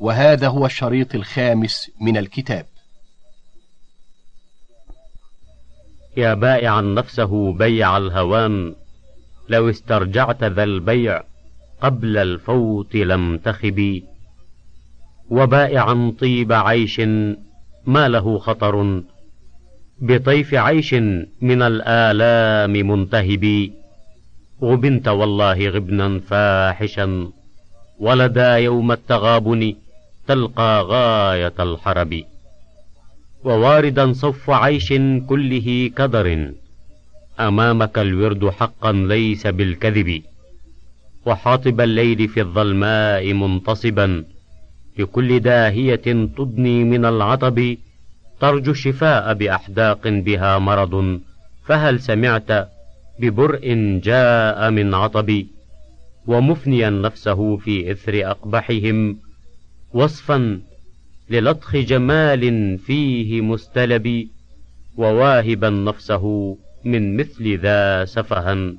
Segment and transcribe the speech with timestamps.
[0.00, 2.66] وهذا هو الشريط الخامس من الكتاب.
[6.16, 8.74] يا بائعا نفسه بيع الهوان
[9.48, 11.22] لو استرجعت ذا البيع
[11.80, 14.04] قبل الفوت لم تخبي.
[15.30, 17.00] وبائعا طيب عيش
[17.86, 19.02] ما له خطر
[19.98, 20.94] بطيف عيش
[21.40, 23.70] من الآلام منتهب.
[24.62, 27.32] غبنت والله غبنا فاحشا
[27.98, 29.74] ولدى يوم التغابن
[30.28, 32.22] تلقى غاية الحرب.
[33.44, 34.92] وواردا صف عيش
[35.26, 36.52] كله كدر.
[37.40, 40.22] أمامك الورد حقا ليس بالكذب.
[41.26, 44.24] وحاطب الليل في الظلماء منتصبا.
[44.98, 47.76] لكل داهية تدني من العطب.
[48.40, 51.20] ترجو الشفاء بأحداق بها مرض.
[51.64, 52.68] فهل سمعت
[53.20, 53.64] ببرء
[54.04, 55.44] جاء من عطب؟
[56.26, 59.27] ومفنيا نفسه في إثر أقبحهم.
[59.92, 60.60] وصفا
[61.30, 64.28] للطخ جمال فيه مستلب
[64.96, 68.72] وواهبا نفسه من مثل ذا سفها.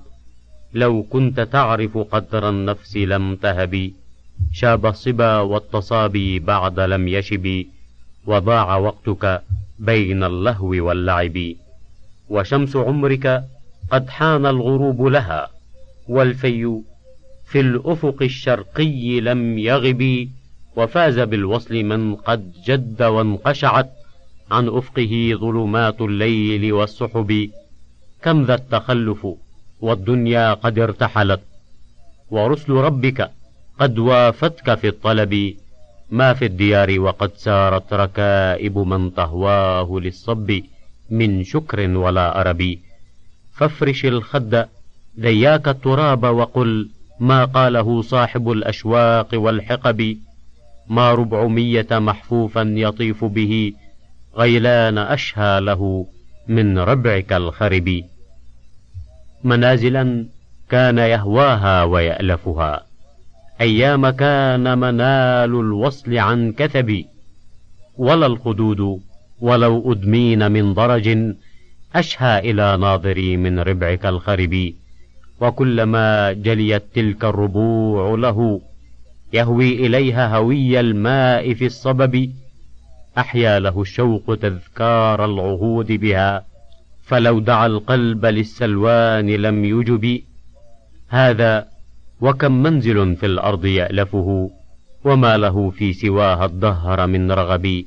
[0.73, 3.91] لو كنت تعرف قدر النفس لم تهب.
[4.53, 7.65] شاب الصبا والتصابي بعد لم يشب.
[8.25, 9.41] وضاع وقتك
[9.79, 11.53] بين اللهو واللعب.
[12.29, 13.43] وشمس عمرك
[13.91, 15.49] قد حان الغروب لها.
[16.07, 16.81] والفي
[17.45, 20.29] في الأفق الشرقي لم يغب.
[20.75, 23.89] وفاز بالوصل من قد جد وانقشعت
[24.51, 27.49] عن أفقه ظلمات الليل والسحب.
[28.21, 29.27] كم ذا التخلف
[29.81, 31.41] والدنيا قد ارتحلت.
[32.31, 33.31] ورسل ربك
[33.79, 35.53] قد وافتك في الطلب.
[36.11, 40.51] ما في الديار وقد سارت ركائب من تهواه للصب
[41.09, 42.77] من شكر ولا أرب.
[43.53, 44.65] فافرش الخد
[45.19, 50.17] ذياك التراب وقل ما قاله صاحب الأشواق والحقب.
[50.89, 53.73] ما ربعمية محفوفا يطيف به
[54.35, 56.07] غيلان أشهى له
[56.47, 58.03] من ربعك الخرب.
[59.43, 60.25] منازلا
[60.69, 62.85] كان يهواها ويألفها.
[63.61, 67.05] أيام كان منال الوصل عن كثب.
[67.97, 69.01] ولا الخدود
[69.39, 71.17] ولو أدمين من درج
[71.95, 74.73] أشهى إلى ناظري من ربعك الخرب.
[75.41, 78.61] وكلما جليت تلك الربوع له
[79.33, 82.31] يهوي إليها هوي الماء في الصبب
[83.17, 86.45] أحيا له الشوق تذكار العهود بها
[87.03, 90.21] فلو دعا القلب للسلوان لم يجب.
[91.07, 91.67] هذا
[92.21, 94.51] وكم منزل في الأرض يألفه
[95.05, 97.85] وما له في سواها الدهر من رغب.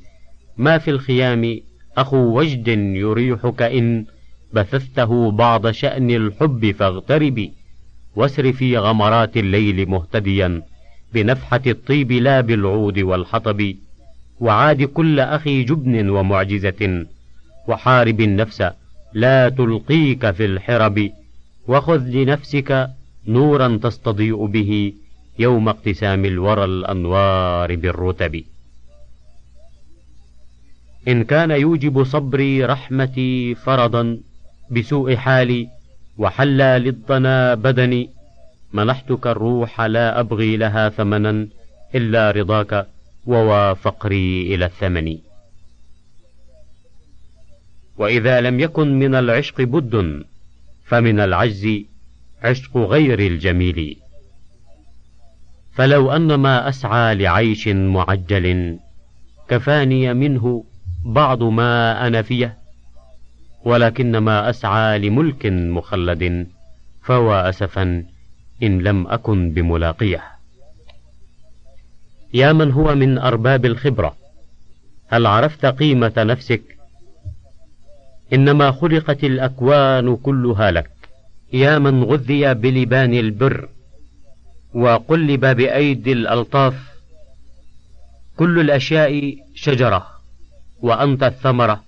[0.57, 1.61] ما في الخيام
[1.97, 4.07] أخو وجد يريحك إن
[4.53, 7.53] بثثته بعض شأن الحب فاغتربي
[8.17, 10.63] واسر في غمرات الليل مهتديا.
[11.15, 13.75] بنفحة الطيب لا بالعود والحطب
[14.41, 17.07] وعاد كل أخي جبن ومعجزة
[17.69, 18.65] وحارب النفس
[19.15, 21.11] لا تلقيك في الحرب
[21.69, 22.91] وخذ لنفسك
[23.27, 24.93] نورا تستضيء به
[25.39, 28.45] يوم اقتسام الورى الأنوار بالرتب.
[31.09, 34.19] إن كان يوجب صبري رحمتي فرضا
[34.71, 35.69] بسوء حالي
[36.19, 38.11] وحلى للضنا بدني
[38.73, 41.49] منحتك الروح لا أبغي لها ثمنا
[41.95, 42.87] إلا رضاك
[43.27, 45.19] ووافقري إلى الثمن.
[47.99, 50.25] وإذا لم يكن من العشق بد
[50.85, 51.69] فمن العجز
[52.43, 53.97] عشق غير الجميل.
[55.73, 58.79] فلو أن ما أسعى لعيش معجل
[59.49, 60.65] كفاني منه
[61.05, 62.59] بعض ما أنا فيه.
[63.65, 66.47] ولكن ما أسعى لملك مخلد
[67.03, 68.05] فهو أسفا
[68.63, 70.23] إن لم أكن بملاقيه.
[72.35, 74.17] يا من هو من أرباب الخبرة
[75.09, 76.63] هل عرفت قيمة نفسك؟
[78.33, 80.91] إنما خلقت الأكوان كلها لك.
[81.53, 83.69] يا من غذي بلبان البر
[84.75, 86.75] وقلب بأيدي الألطاف
[88.37, 90.07] كل الأشياء شجرة
[90.83, 91.83] وأنت الثمرة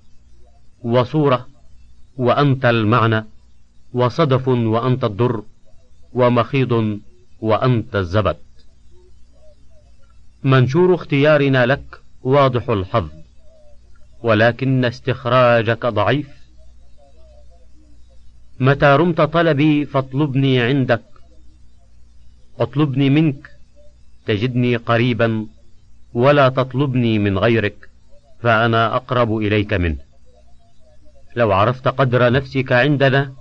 [0.83, 1.47] وصورة
[2.17, 3.25] وأنت المعنى
[3.93, 5.43] وصدف وأنت الضر.
[6.15, 7.01] ومخيض
[7.41, 8.37] وأنت الزبد.
[10.43, 13.09] منشور اختيارنا لك واضح الحظ
[14.23, 16.29] ولكن استخراجك ضعيف.
[18.61, 21.03] متى رمت طلبي فاطلبني عندك
[22.61, 23.51] اطلبني منك
[24.27, 25.47] تجدني قريبا
[26.15, 27.89] ولا تطلبني من غيرك
[28.43, 29.97] فأنا أقرب إليك منه.
[31.37, 33.33] لو عرفت قدر نفسك عندنا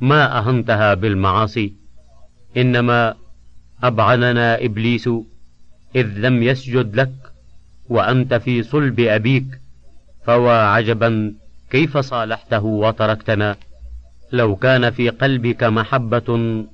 [0.00, 1.83] ما أهنتها بالمعاصي.
[2.56, 3.14] إنما
[3.82, 5.08] أبعننا إبليس
[5.96, 7.12] إذ لم يسجد لك
[7.88, 9.44] وأنت في صلب أبيك
[10.26, 11.34] فوا عجبا
[11.70, 13.56] كيف صالحته وتركتنا؟
[14.32, 16.64] لو كان في قلبك محبة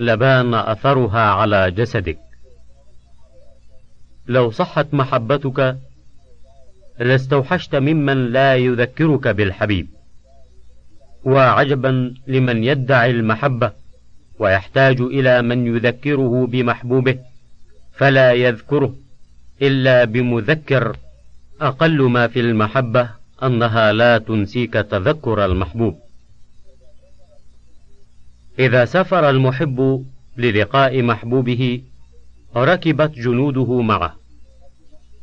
[0.00, 2.18] لبان أثرها على جسدك.
[4.28, 5.76] لو صحت محبتك
[6.98, 9.88] لاستوحشت ممن لا يذكرك بالحبيب.
[11.24, 13.72] وعجبا لمن يدعي المحبة
[14.40, 17.18] ويحتاج إلى من يذكره بمحبوبه
[17.92, 18.94] فلا يذكره
[19.62, 20.96] إلا بمذكر.
[21.60, 23.10] أقل ما في المحبة
[23.42, 25.98] أنها لا تنسيك تذكر المحبوب.
[28.58, 30.04] إذا سافر المحب
[30.36, 31.82] للقاء محبوبه
[32.56, 34.16] ركبت جنوده معه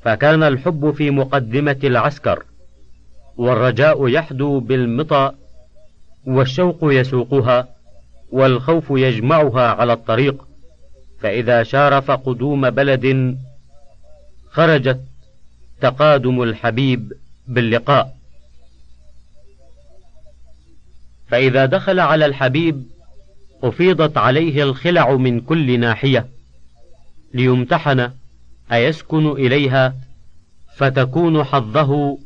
[0.03, 2.43] فكان الحب في مقدمة العسكر
[3.37, 5.31] والرجاء يحدو بالمطى
[6.25, 7.76] والشوق يسوقها
[8.31, 10.47] والخوف يجمعها على الطريق
[11.19, 13.37] فإذا شارف قدوم بلد
[14.49, 15.01] خرجت
[15.81, 17.13] تقادم الحبيب
[17.47, 18.17] باللقاء.
[21.27, 22.83] فإذا دخل على الحبيب
[23.63, 26.27] أفيضت عليه الخلع من كل ناحية
[27.33, 28.11] ليمتحن
[28.71, 29.95] أيسكن إليها
[30.75, 32.17] فتكون حظه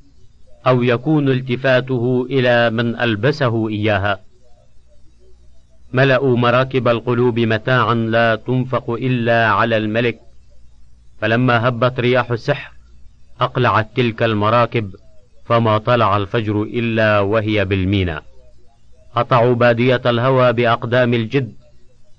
[0.68, 4.20] أو يكون التفاته إلى من ألبسه إياها.
[5.94, 10.20] ملأوا مراكب القلوب متاعا لا تنفق إلا على الملك.
[11.22, 12.72] فلما هبت رياح السحر
[13.42, 14.96] أقلعت تلك المراكب
[15.46, 18.22] فما طلع الفجر إلا وهي بالمينا
[19.16, 21.54] قطعوا بادية الهوى بأقدام الجد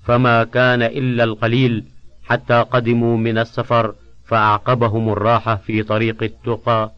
[0.05, 1.85] فما كان إلا القليل
[2.25, 6.91] حتى قدموا من السفر فأعقبهم الراحة في طريق التقى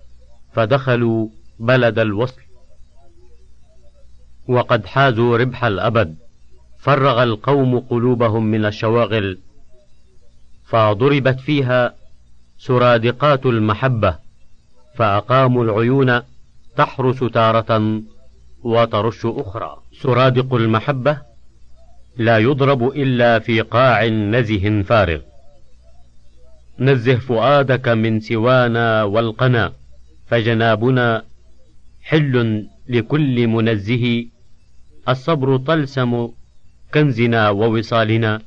[0.53, 1.29] فدخلوا
[1.59, 2.41] بلد الوصل.
[4.49, 6.17] وقد حازوا ربح الأبد.
[6.85, 9.39] فرغ القوم قلوبهم من الشواغل
[10.67, 11.95] فضربت فيها
[12.59, 14.19] سرادقات المحبة
[14.95, 16.21] فأقاموا العيون
[16.77, 18.03] تحرس تارة
[18.63, 19.77] وترش أخرى.
[20.03, 21.19] سرادق المحبة
[22.17, 25.21] لا يضرب إلا في قاع نزه فارغ.
[26.79, 29.73] نزه فؤادك من سوانا والقنا
[30.27, 31.25] فجنابنا
[32.03, 34.27] حل لكل منزه
[35.09, 36.29] الصبر طلسم
[36.95, 38.41] كنزنا ووصالنا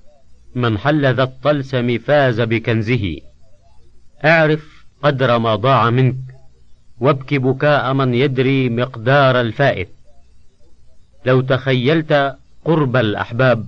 [0.56, 3.18] من حل ذا الطلسم فاز بكنزه.
[4.26, 6.16] اعرف قدر ما ضاع منك
[7.00, 9.90] وابك بكاء من يدري مقدار الفائت.
[11.26, 13.68] لو تخيلت قرب الأحباب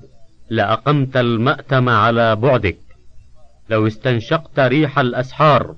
[0.49, 2.77] لأقمت المأتم على بعدك.
[3.69, 5.75] لو استنشقت ريح الأسحار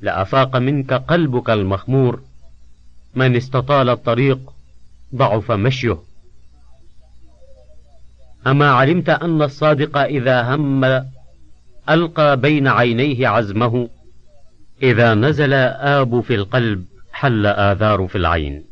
[0.00, 2.20] لأفاق منك قلبك المخمور.
[3.14, 4.38] من استطال الطريق
[5.14, 5.98] ضعف مشيه.
[8.46, 10.84] أما علمت أن الصادق إذا هم
[11.90, 13.88] ألقى بين عينيه عزمه
[14.82, 18.64] إذا نزل آب في القلب حل آذار في العين.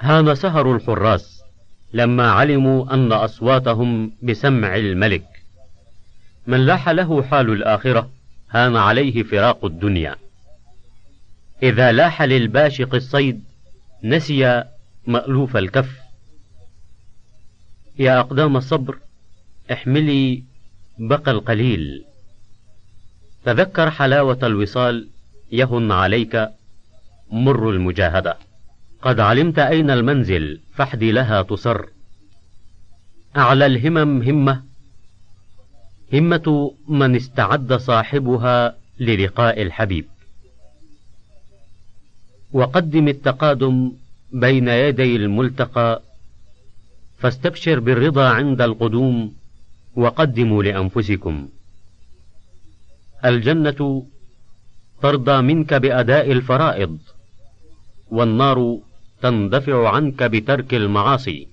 [0.00, 1.42] هان سهر الحراس
[1.92, 5.24] لما علموا أن أصواتهم بسمع الملك.
[6.46, 8.10] من لاح له حال الآخرة
[8.50, 10.16] هان عليه فراق الدنيا.
[11.62, 13.44] إذا لاح للباشق الصيد
[14.04, 14.64] نسي
[15.06, 16.07] مألوف الكف.
[17.98, 18.98] يا أقدام الصبر
[19.72, 20.42] احملي
[20.98, 22.04] بقى القليل.
[23.44, 25.08] تذكر حلاوة الوصال
[25.52, 26.48] يهن عليك
[27.30, 28.36] مر المجاهدة.
[29.02, 31.84] قد علمت أين المنزل فاحدي لها تصر.
[33.36, 34.62] أعلى الهمم همة
[36.12, 40.04] همة من استعد صاحبها للقاء الحبيب.
[42.52, 43.92] وقدم التقادم
[44.32, 46.02] بين يدي الملتقى
[47.18, 49.34] فاستبشر بالرضا عند القدوم
[49.96, 51.48] وقدموا لأنفسكم.
[53.24, 54.06] الجنة
[55.02, 56.98] ترضى منك بأداء الفرائض
[58.10, 58.78] والنار
[59.22, 61.48] تندفع عنك بترك المعاصي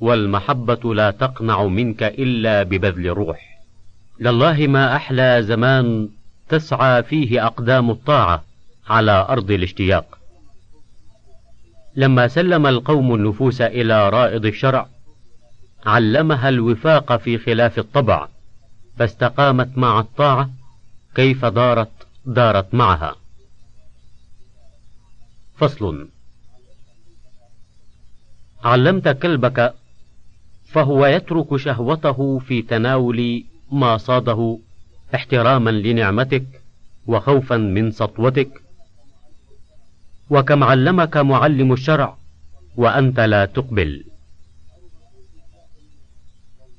[0.00, 3.58] والمحبة لا تقنع منك إلا ببذل الروح.
[4.20, 6.08] لله ما أحلى زمان
[6.48, 8.44] تسعى فيه أقدام الطاعة
[8.88, 10.18] على أرض الاشتياق.
[11.96, 14.88] لما سلم القوم النفوس إلى رائد الشرع
[15.86, 18.28] علمها الوفاق في خلاف الطبع
[18.98, 20.50] فاستقامت مع الطاعة
[21.14, 21.90] كيف دارت
[22.26, 23.16] دارت معها.
[25.56, 26.08] فصل.
[28.64, 29.74] علمت كلبك
[30.64, 34.58] فهو يترك شهوته في تناول ما صاده
[35.14, 36.44] احتراما لنعمتك
[37.06, 38.61] وخوفا من سطوتك.
[40.32, 42.16] وكم علمك معلم الشرع
[42.76, 44.04] وأنت لا تقبل.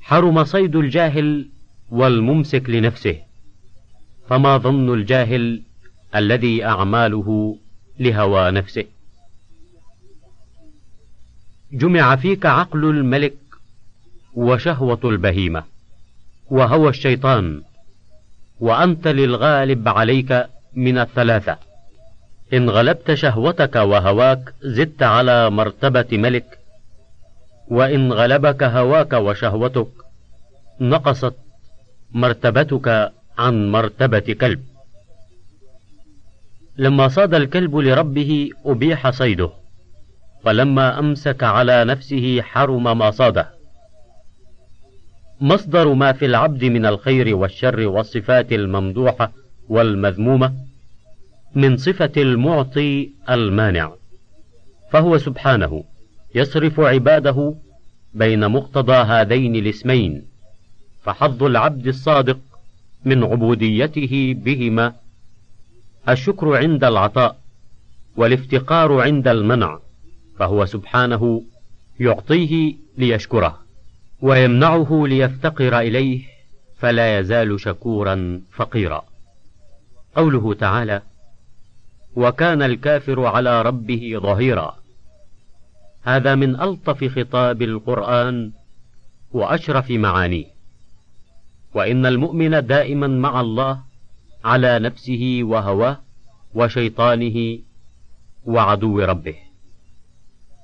[0.01, 1.47] حرم صيد الجاهل
[1.91, 3.17] والممسك لنفسه
[4.29, 5.61] فما ظن الجاهل
[6.15, 7.57] الذي أعماله
[7.99, 8.85] لهوى نفسه.
[11.71, 13.37] جمع فيك عقل الملك
[14.33, 15.63] وشهوة البهيمة
[16.49, 17.61] وهوى الشيطان
[18.59, 21.72] وأنت للغالب عليك من الثلاثة.
[22.53, 26.59] إن غلبت شهوتك وهواك زدت على مرتبة ملك
[27.67, 29.87] وإن غلبك هواك وشهوتك
[30.81, 31.35] نقصت
[32.11, 34.63] مرتبتك عن مرتبة كلب.
[36.77, 39.49] لما صاد الكلب لربه أبيح صيده
[40.43, 43.49] فلما أمسك على نفسه حرم ما صاده.
[45.41, 49.31] مصدر ما في العبد من الخير والشر والصفات الممدوحة
[49.69, 50.53] والمذمومة
[51.55, 53.93] من صفة المعطي المانع
[54.91, 55.83] فهو سبحانه
[56.35, 57.55] يصرف عباده
[58.13, 60.25] بين مقتضى هذين الاسمين
[61.03, 62.39] فحظ العبد الصادق
[63.05, 64.95] من عبوديته بهما
[66.09, 67.37] الشكر عند العطاء
[68.17, 69.79] والافتقار عند المنع
[70.39, 71.43] فهو سبحانه
[71.99, 73.59] يعطيه ليشكره
[74.21, 76.21] ويمنعه ليفتقر إليه
[76.77, 79.05] فلا يزال شكورا فقيرا.
[80.15, 81.01] قوله تعالى
[82.15, 84.75] وكان الكافر على ربه ظهيرا.
[86.03, 88.51] هذا من ألطف خطاب القرآن
[89.31, 90.45] وأشرف معانيه.
[91.73, 93.83] وإن المؤمن دائما مع الله
[94.45, 95.99] على نفسه وهواه
[96.55, 97.59] وشيطانه
[98.45, 99.35] وعدو ربه.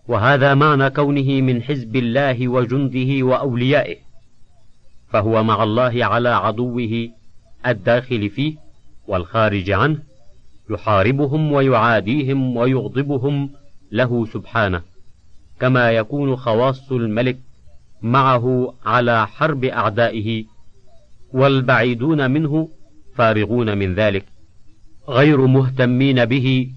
[0.07, 3.97] وهذا معنى كونه من حزب الله وجنده وأوليائه.
[5.09, 7.09] فهو مع الله على عدوه
[7.67, 8.55] الداخل فيه
[9.07, 10.08] والخارج عنه
[10.69, 13.49] يحاربهم ويعاديهم ويغضبهم
[13.91, 14.81] له سبحانه
[15.59, 17.37] كما يكون خواص الملك
[18.01, 20.45] معه على حرب أعدائه
[21.33, 22.69] والبعيدون منه
[23.15, 24.25] فارغون من ذلك
[25.09, 26.71] غير مهتمين به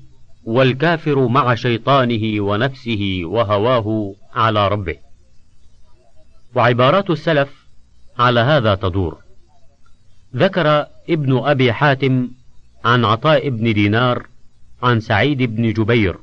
[0.45, 4.97] والكافر مع شيطانه ونفسه وهواه على ربه.
[6.55, 7.67] وعبارات السلف
[8.19, 9.19] على هذا تدور.
[10.37, 12.29] ذكر ابن أبي حاتم
[12.85, 14.27] عن عطاء بن دينار
[14.83, 16.17] عن سعيد بن جبير.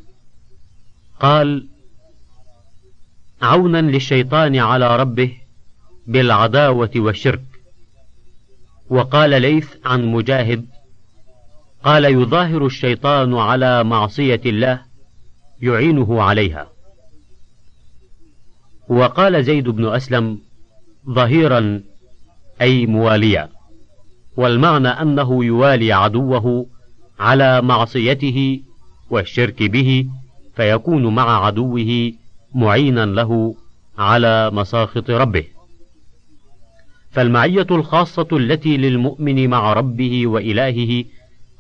[1.20, 1.68] قال
[3.42, 5.38] عونا للشيطان على ربه
[6.08, 7.44] بالعداوة والشرك.
[8.90, 10.66] وقال ليث عن مجاهد
[11.84, 14.82] قال يظاهر الشيطان على معصية الله
[15.62, 16.68] يعينه عليها.
[18.90, 20.40] وقال زيد بن أسلم
[21.10, 21.82] ظهيرا
[22.62, 23.50] أي مواليا.
[24.40, 26.66] والمعنى أنه يوالي عدوه
[27.20, 28.62] على معصيته
[29.10, 30.08] والشرك به
[30.56, 32.12] فيكون مع عدوه
[32.56, 33.56] معينا له
[33.98, 35.44] على مساخط ربه.
[37.12, 41.04] فالمعية الخاصة التي للمؤمن مع ربه وإلهه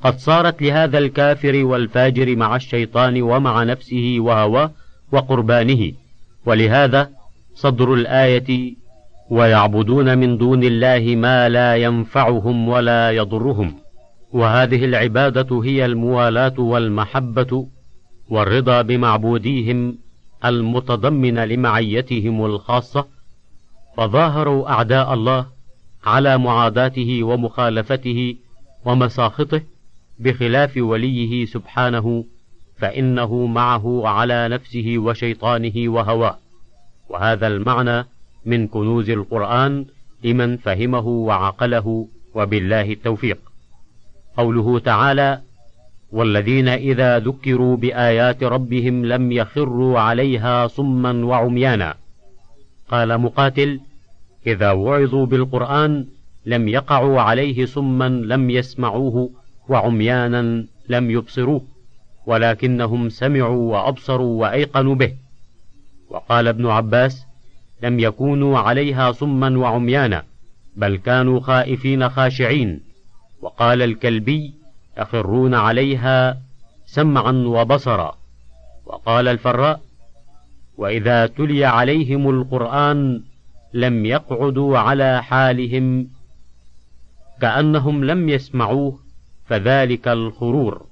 [0.03, 4.71] قد صارت لهذا الكافر والفاجر مع الشيطان ومع نفسه وهواه
[5.11, 5.91] وقربانه
[6.45, 7.09] ولهذا
[7.55, 8.75] صدر الآية
[9.29, 13.75] ويعبدون من دون الله ما لا ينفعهم ولا يضرهم.
[14.31, 17.67] وهذه العبادة هي الموالاة والمحبة
[18.29, 19.97] والرضا بمعبوديهم
[20.45, 23.05] المتضمن لمعيتهم الخاصة.
[23.97, 25.45] فظاهروا أعداء الله
[26.05, 28.35] على معاداته ومخالفته
[28.85, 29.61] ومساخطه
[30.19, 32.25] بخلاف وليه سبحانه
[32.77, 36.37] فإنه معه على نفسه وشيطانه وهواه.
[37.09, 38.05] وهذا المعنى
[38.45, 39.85] من كنوز القرآن
[40.23, 43.39] لمن فهمه وعقله وبالله التوفيق.
[44.37, 45.41] قوله تعالى
[46.11, 51.95] والذين إذا ذكروا بآيات ربهم لم يخروا عليها صما وعميانا
[52.91, 53.79] قال مقاتل
[54.47, 56.05] إذا وعظوا بالقرآن
[56.45, 59.29] لم يقعوا عليه صما لم يسمعوه
[59.69, 61.61] وعميانا لم يبصروه
[62.25, 65.13] ولكنهم سمعوا وأبصروا وأيقنوا به
[66.09, 67.25] وقال ابن عباس
[67.83, 70.23] لم يكونوا عليها صما وعميانا
[70.75, 72.81] بل كانوا خائفين خاشعين.
[73.41, 74.53] وقال الكلبي
[74.97, 76.41] يخرون عليها
[76.85, 78.17] سمعا وبصرا.
[78.85, 79.81] وقال الفراء
[80.77, 83.21] وإذا تلي عليهم القرآن
[83.73, 86.07] لم يقعدوا على حالهم
[87.41, 88.99] كأنهم لم يسمعوه
[89.45, 90.85] فذلك الخرور.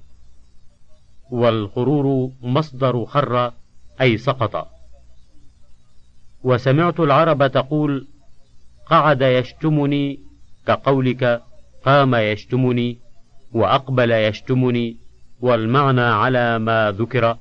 [1.30, 3.52] والخرور مصدر خر
[4.00, 4.77] أي سقط.
[6.48, 8.06] وسمعت العرب تقول
[8.86, 10.18] قعد يشتمني
[10.66, 11.42] كقولك
[11.84, 12.98] قام يشتمني
[13.52, 14.96] وأقبل يشتمني
[15.40, 17.36] والمعنى على ما ذكر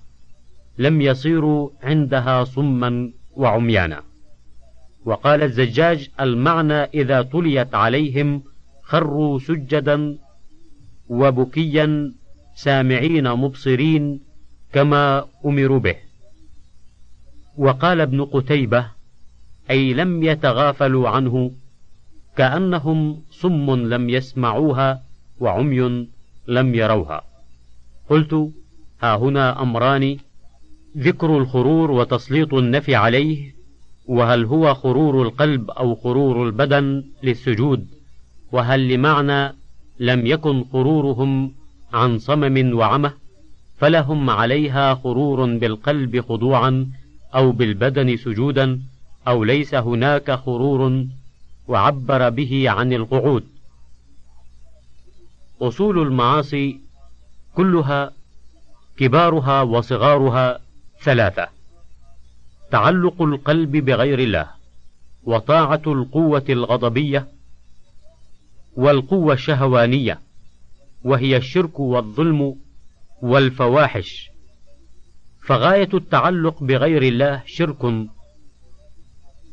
[0.78, 4.04] لم يصيروا عندها صما وعميانا.
[5.06, 8.42] وقال الزجاج المعنى إذا تليت عليهم
[8.84, 10.18] خروا سجدا
[11.10, 12.14] وبكيا
[12.56, 14.20] سامعين مبصرين
[14.74, 15.96] كما أمروا به.
[17.58, 18.97] وقال ابن قتيبة
[19.70, 21.52] أي لم يتغافلوا عنه
[22.38, 25.02] كأنهم صم لم يسمعوها
[25.40, 26.08] وعمي
[26.48, 27.22] لم يروها.
[28.10, 28.34] قلت
[29.02, 30.18] ها هنا أمران
[30.98, 33.54] ذكر الخرور وتسليط النفي عليه
[34.08, 37.88] وهل هو خرور القلب أو خرور البدن للسجود؟
[38.52, 39.54] وهل لمعنى
[40.00, 41.52] لم يكن خرورهم
[41.94, 43.14] عن صمم وعمه
[43.78, 46.88] فلهم عليها خرور بالقلب خضوعا
[47.36, 48.82] أو بالبدن سجودا؟
[49.28, 51.06] أو ليس هناك خرور
[51.68, 53.48] وعبر به عن القعود.
[55.62, 56.80] أصول المعاصي
[57.56, 58.12] كلها
[58.98, 60.60] كبارها وصغارها
[61.02, 61.48] ثلاثة
[62.72, 64.48] تعلق القلب بغير الله
[65.24, 67.28] وطاعة القوة الغضبية
[68.76, 70.20] والقوة الشهوانية
[71.04, 72.56] وهي الشرك والظلم
[73.22, 74.30] والفواحش.
[75.42, 78.08] فغاية التعلق بغير الله شرك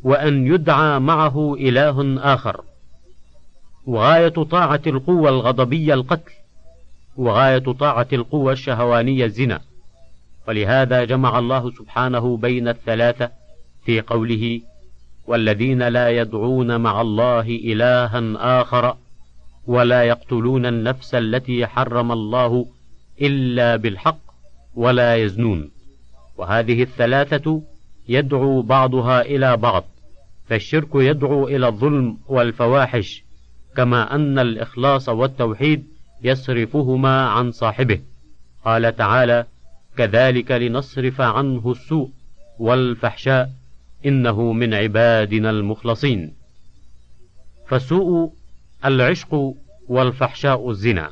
[0.05, 2.61] وأن يدعى معه إله آخر.
[3.87, 6.33] وغاية طاعة القوة الغضبية القتل.
[7.17, 9.61] وغاية طاعة القوة الشهوانية الزنا.
[10.49, 13.31] ولهذا جمع الله سبحانه بين الثلاثة
[13.85, 14.61] في قوله
[15.27, 18.97] والذين لا يدعون مع الله إلها آخر
[19.67, 22.67] ولا يقتلون النفس التي حرم الله
[23.23, 24.21] إلا بالحق
[24.75, 25.71] ولا يزنون.
[26.37, 27.63] وهذه الثلاثة
[28.09, 29.85] يدعو بعضها إلى بعض.
[30.49, 33.23] فالشرك يدعو إلى الظلم والفواحش
[33.77, 35.85] كما أن الإخلاص والتوحيد
[36.23, 38.01] يصرفهما عن صاحبه.
[38.65, 39.47] قال تعالى
[39.97, 42.11] كذلك لنصرف عنه السوء
[42.59, 43.51] والفحشاء
[44.07, 46.35] إنه من عبادنا المخلصين.
[47.69, 48.33] فالسوء
[48.85, 49.55] العشق
[49.89, 51.11] والفحشاء الزنا.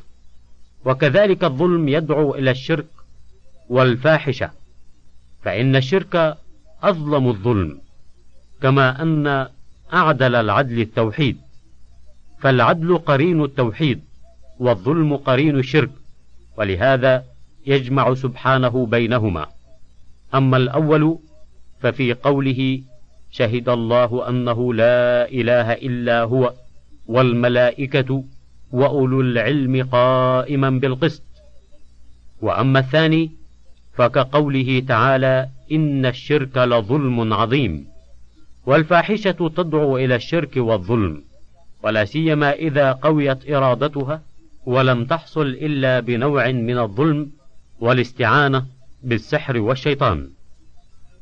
[0.84, 2.86] وكذلك الظلم يدعو إلى الشرك
[3.68, 4.50] والفاحشة
[5.42, 6.36] فإن الشرك
[6.82, 7.80] أظلم الظلم.
[8.62, 9.46] كما أن
[9.92, 11.36] أعدل العدل التوحيد.
[12.40, 14.00] فالعدل قرين التوحيد
[14.58, 15.90] والظلم قرين الشرك
[16.58, 17.24] ولهذا
[17.66, 19.46] يجمع سبحانه بينهما.
[20.34, 21.18] أما الأول
[21.80, 22.80] ففي قوله
[23.30, 26.52] شهد الله أنه لا إله إلا هو
[27.06, 28.24] والملائكة
[28.72, 31.22] وأولو العلم قائما بالقسط.
[32.42, 33.30] وأما الثاني
[33.94, 37.91] فكقوله تعالى إن الشرك لظلم عظيم.
[38.66, 41.22] والفاحشة تدعو إلى الشرك والظلم
[41.82, 44.22] ولا سيما إذا قويت إرادتها
[44.66, 47.30] ولم تحصل إلا بنوع من الظلم
[47.80, 48.64] والاستعانة
[49.02, 50.28] بالسحر والشيطان.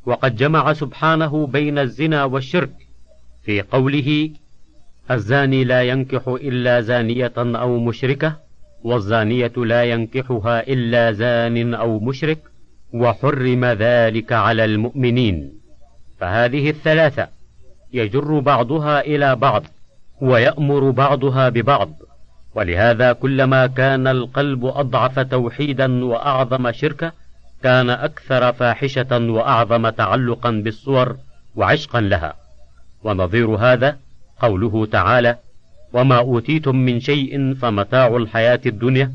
[0.07, 2.73] وقد جمع سبحانه بين الزنا والشرك
[3.43, 4.31] في قوله
[5.11, 8.37] الزاني لا ينكح إلا زانية أو مشركة
[8.85, 12.39] والزانية لا ينكحها إلا زان أو مشرك
[12.93, 15.60] وحرم ذلك على المؤمنين.
[16.21, 17.29] فهذه الثلاثة
[17.93, 19.65] يجر بعضها إلى بعض
[20.21, 21.91] ويأمر بعضها ببعض
[22.55, 27.13] ولهذا كلما كان القلب أضعف توحيدا وأعظم شركة
[27.63, 31.17] كان أكثر فاحشة وأعظم تعلقا بالصور
[31.57, 32.35] وعشقا لها.
[33.05, 33.97] ونظير هذا
[34.41, 35.37] قوله تعالى
[35.93, 39.13] وما أوتيتم من شيء فمتاع الحياة الدنيا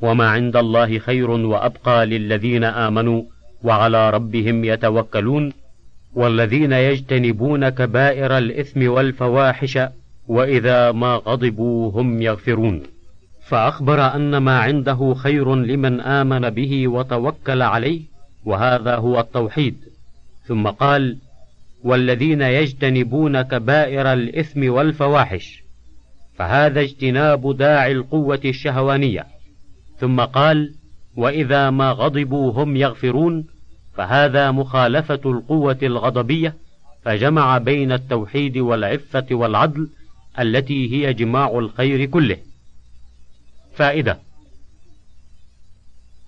[0.00, 3.22] وما عند الله خير وأبقى للذين آمنوا
[3.62, 5.52] وعلى ربهم يتوكلون
[6.16, 9.78] والذين يجتنبون كبائر الإثم والفواحش
[10.28, 12.82] وإذا ما غضبوا هم يغفرون.
[13.46, 18.00] فأخبر أن ما عنده خير لمن آمن به وتوكل عليه
[18.44, 19.76] وهذا هو التوحيد.
[20.46, 21.16] ثم قال
[21.84, 25.62] والذين يجتنبون كبائر الإثم والفواحش
[26.36, 29.26] فهذا اجتناب داعي القوة الشهوانية.
[29.98, 30.74] ثم قال
[31.16, 33.44] وإذا ما غضبوا هم يغفرون
[33.96, 36.54] فهذا مخالفة القوة الغضبية
[37.04, 39.88] فجمع بين التوحيد والعفة والعدل
[40.38, 42.36] التي هي جماع الخير كله.
[43.74, 44.18] فائدة: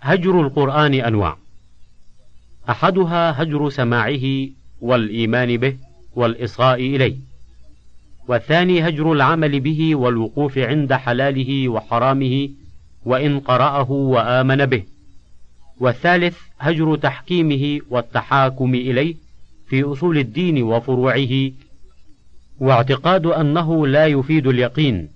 [0.01, 1.37] هجر القرآن أنواع،
[2.71, 4.49] أحدها هجر سماعه
[4.81, 5.77] والإيمان به
[6.15, 7.17] والإصغاء إليه،
[8.29, 12.49] والثاني هجر العمل به والوقوف عند حلاله وحرامه
[13.05, 14.85] وإن قرأه وآمن به،
[15.81, 19.15] والثالث هجر تحكيمه والتحاكم إليه
[19.69, 21.51] في أصول الدين وفروعه
[22.61, 25.09] واعتقاد أنه لا يفيد اليقين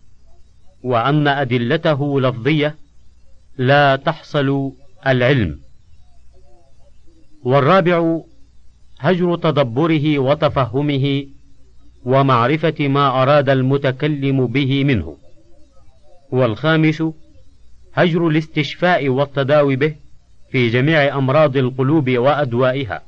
[0.83, 2.75] وأن أدلته لفظية
[3.59, 4.73] لا تحصل
[5.07, 5.59] العلم.
[7.45, 8.21] والرابع
[8.99, 11.27] هجر تدبره وتفهمه
[12.05, 15.17] ومعرفة ما أراد المتكلم به منه.
[16.31, 17.03] والخامس
[17.95, 19.95] هجر الاستشفاء والتداوي به
[20.53, 23.03] في جميع أمراض القلوب وأدوائها.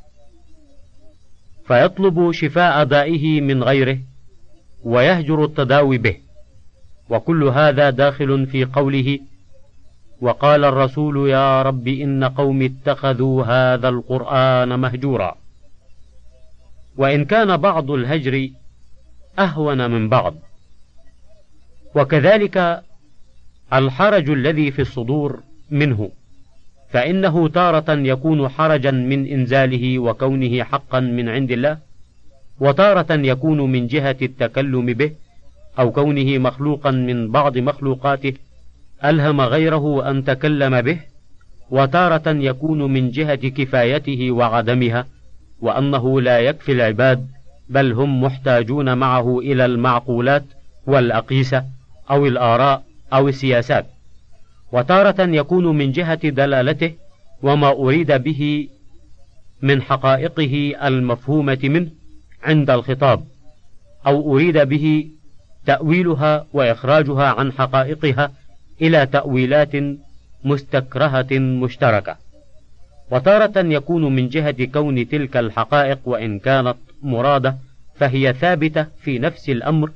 [1.66, 3.98] فيطلب شفاء دائه من غيره
[4.84, 6.16] ويهجر التداوي به.
[7.10, 9.18] وكل هذا داخل في قوله
[10.20, 15.36] وقال الرسول يا رب إن قوم اتخذوا هذا القرآن مهجورا.
[16.96, 18.50] وإن كان بعض الهجر
[19.38, 20.34] أهون من بعض.
[21.94, 22.82] وكذلك
[23.72, 26.10] الحرج الذي في الصدور منه.
[26.94, 31.78] فإنه تارة يكون حرجا من إنزاله وكونه حقا من عند الله
[32.60, 35.10] وتارة يكون من جهة التكلم به
[35.78, 38.32] أو كونه مخلوقا من بعض مخلوقاته
[39.04, 40.98] ألهم غيره أن تكلم به
[41.70, 45.06] وتارة يكون من جهة كفايته وعدمها
[45.60, 47.26] وأنه لا يكفي العباد
[47.68, 50.44] بل هم محتاجون معه إلى المعقولات
[50.86, 51.64] والأقيسة
[52.10, 53.86] أو الآراء أو السياسات.
[54.74, 56.92] وتارة يكون من جهة دلالته
[57.42, 58.68] وما أريد به
[59.62, 61.90] من حقائقه المفهومة منه
[62.42, 63.24] عند الخطاب
[64.06, 65.10] أو أريد به
[65.66, 68.32] تأويلها وإخراجها عن حقائقها
[68.82, 69.72] إلى تأويلات
[70.44, 72.16] مستكرهة مشتركة.
[73.10, 77.56] وتارة يكون من جهة كون تلك الحقائق وإن كانت مرادة
[77.94, 79.90] فهي ثابتة في نفس الأمر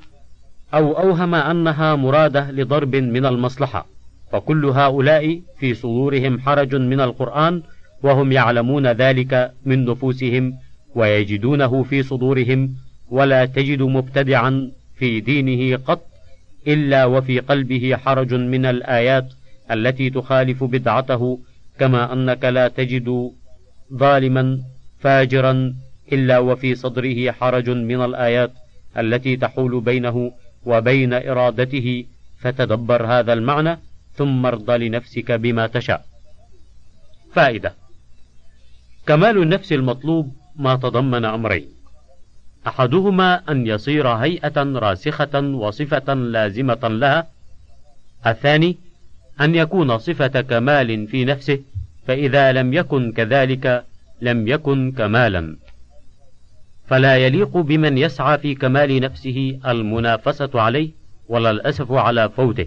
[0.75, 3.98] أو أوهم أنها مرادة لضرب من المصلحة.
[4.33, 7.63] فكل هؤلاء في صدورهم حرج من القرآن
[8.03, 10.55] وهم يعلمون ذلك من نفوسهم
[10.95, 12.75] ويجدونه في صدورهم
[13.11, 16.07] ولا تجد مبتدعا في دينه قط
[16.67, 19.27] إلا وفي قلبه حرج من الآيات
[19.71, 21.39] التي تخالف بدعته
[21.79, 23.31] كما أنك لا تجد
[23.95, 24.61] ظالما
[25.01, 25.75] فاجرا
[26.13, 28.53] إلا وفي صدره حرج من الآيات
[28.99, 30.33] التي تحول بينه
[30.67, 32.05] وبين إرادته
[32.39, 33.79] فتدبر هذا المعنى
[34.19, 36.05] ثم ارض لنفسك بما تشاء.
[37.33, 37.75] فائدة:
[39.07, 41.69] كمال النفس المطلوب ما تضمن أمرين:
[42.67, 47.27] أحدهما أن يصير هيئة راسخة وصفة لازمة لها،
[48.27, 48.77] الثاني
[49.41, 51.61] أن يكون صفة كمال في نفسه،
[52.07, 53.85] فإذا لم يكن كذلك
[54.21, 55.57] لم يكن كمالا.
[56.87, 60.91] فلا يليق بمن يسعى في كمال نفسه المنافسة عليه
[61.29, 62.67] ولا الأسف على فوته،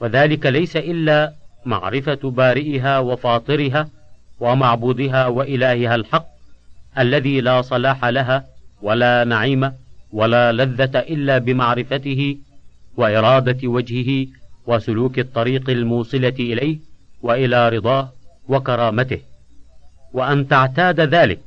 [0.00, 1.32] وذلك ليس إلا
[1.64, 3.88] معرفة بارئها وفاطرها
[4.40, 6.26] ومعبودها وإلهها الحق
[6.98, 8.44] الذي لا صلاح لها
[8.82, 9.72] ولا نعيم
[10.12, 12.38] ولا لذة إلا بمعرفته
[12.96, 14.26] وإرادة وجهه
[14.66, 16.78] وسلوك الطريق الموصلة إليه
[17.22, 18.12] وإلى رضاه
[18.48, 19.20] وكرامته.
[20.12, 21.40] وأن تعتاد ذلك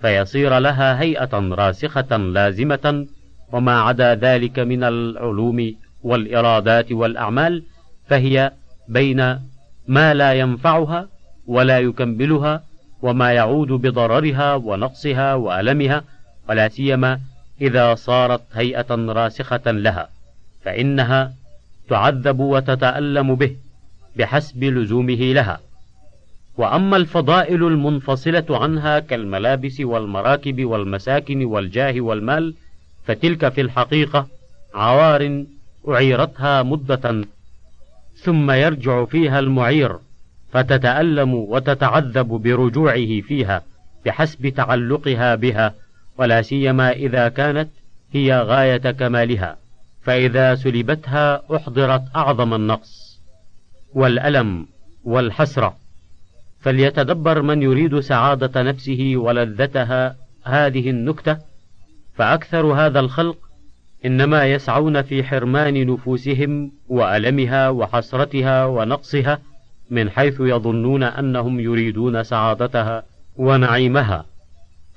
[0.00, 3.06] فيصير لها هيئة راسخة لازمة
[3.52, 7.62] وما عدا ذلك من العلوم والإرادات والأعمال
[8.10, 8.52] فهي
[8.88, 9.38] بين
[9.88, 11.08] ما لا ينفعها
[11.46, 12.64] ولا يكملها
[13.02, 16.04] وما يعود بضررها ونقصها وألمها
[16.48, 17.20] ولا سيما
[17.60, 20.08] إذا صارت هيئة راسخة لها
[20.64, 21.32] فإنها
[21.88, 23.56] تعذب وتتألم به
[24.16, 25.60] بحسب لزومه لها.
[26.56, 32.54] وأما الفضائل المنفصلة عنها كالملابس والمراكب والمساكن والجاه والمال
[33.06, 34.26] فتلك في الحقيقة
[34.74, 35.44] عوار
[35.88, 37.24] أعيرتها مدة
[38.22, 39.98] ثم يرجع فيها المعير
[40.52, 43.62] فتتألم وتتعذب برجوعه فيها
[44.06, 45.74] بحسب تعلقها بها
[46.18, 47.68] ولا سيما إذا كانت
[48.12, 49.56] هي غاية كمالها
[50.02, 53.20] فإذا سلبتها أحضرت أعظم النقص
[53.94, 54.66] والألم
[55.04, 55.76] والحسرة.
[56.60, 61.38] فليتدبر من يريد سعادة نفسه ولذتها هذه النكتة
[62.14, 63.36] فأكثر هذا الخلق
[64.06, 69.38] إنما يسعون في حرمان نفوسهم وألمها وحسرتها ونقصها
[69.90, 73.02] من حيث يظنون أنهم يريدون سعادتها
[73.36, 74.24] ونعيمها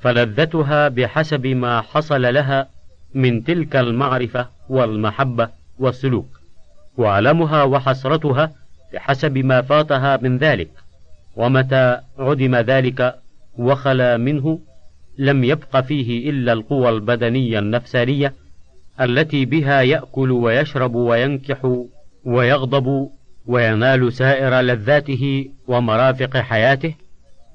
[0.02, 2.68] فلذتها بحسب ما حصل لها
[3.14, 6.40] من تلك المعرفة والمحبة والسلوك
[6.98, 8.52] وألمها وحسرتها
[8.94, 10.70] بحسب ما فاتها من ذلك
[11.36, 13.16] ومتى عدم ذلك
[13.58, 14.60] وخلا منه
[15.18, 18.34] لم يبق فيه إلا القوى البدنية النفسانية
[19.02, 21.86] التي بها يأكل ويشرب وينكح
[22.26, 23.10] ويغضب
[23.46, 26.96] وينال سائر لذاته ومرافق حياته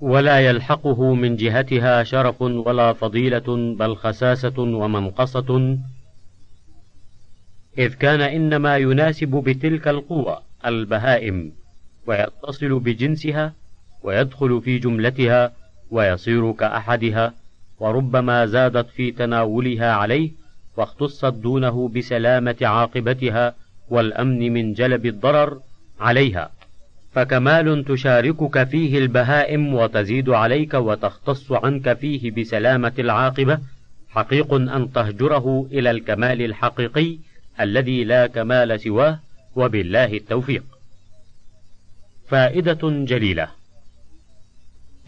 [0.00, 5.78] ولا يلحقه من جهتها شرف ولا فضيلة بل خساسة ومنقصة.
[7.78, 11.52] إذ كان إنما يناسب بتلك القوى البهائم
[12.06, 13.52] ويتصل بجنسها
[14.02, 15.52] ويدخل في جملتها
[15.90, 17.34] ويصير كأحدها
[17.80, 20.30] وربما زادت في تناولها عليه
[20.78, 23.54] واختصت دونه بسلامة عاقبتها
[23.88, 25.60] والأمن من جلب الضرر
[26.00, 26.50] عليها
[27.12, 33.58] فكمال تشاركك فيه البهائم وتزيد عليك وتختص عنك فيه بسلامة العاقبة
[34.08, 37.18] حقيق أن تهجره إلى الكمال الحقيقي
[37.60, 39.18] الذي لا كمال سواه
[39.56, 40.64] وبالله التوفيق.
[42.28, 43.48] فائدة جليلة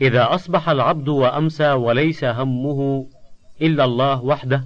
[0.01, 3.07] إذا أصبح العبد وأمسى وليس همه
[3.63, 4.65] إلا الله وحده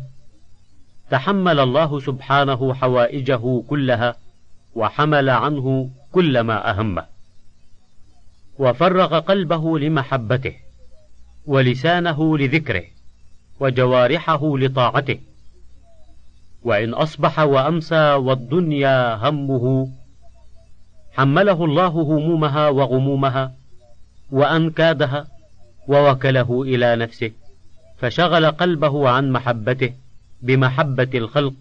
[1.11, 4.17] تحمل الله سبحانه حوائجه كلها
[4.75, 7.07] وحمل عنه كل ما أهمه.
[8.59, 10.55] وفرغ قلبه لمحبته
[11.47, 12.85] ولسانه لذكره
[13.61, 15.19] وجوارحه لطاعته.
[16.65, 19.89] وإن أصبح وأمسى والدنيا همه
[21.13, 23.53] حمله الله همومها وغمومها
[24.31, 25.27] وأنكادها
[25.89, 27.31] ووكله إلى نفسه
[27.99, 29.93] فشغل قلبه عن محبته
[30.45, 31.55] بمحبة الخلق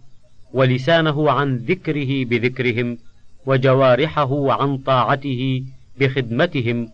[0.53, 2.97] ولسانه عن ذكره بذكرهم
[3.45, 5.63] وجوارحه عن طاعته
[5.99, 6.89] بخدمتهم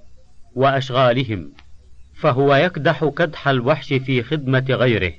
[0.56, 1.52] وأشغالهم
[2.14, 5.14] فهو يكدح كدح الوحش في خدمة غيره.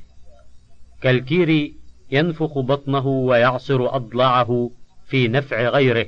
[1.00, 1.72] كالكير
[2.12, 4.70] ينفخ بطنه ويعصر أضلاعه
[5.06, 6.06] في نفع غيره.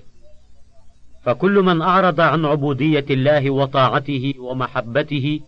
[1.24, 5.40] فكل من أعرض عن عبودية الله وطاعته ومحبته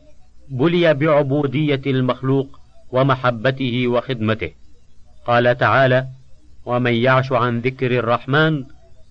[0.49, 4.51] بلي بعبودية المخلوق ومحبته وخدمته.
[5.27, 6.07] قال تعالى
[6.67, 8.65] ومن يعش عن ذكر الرحمن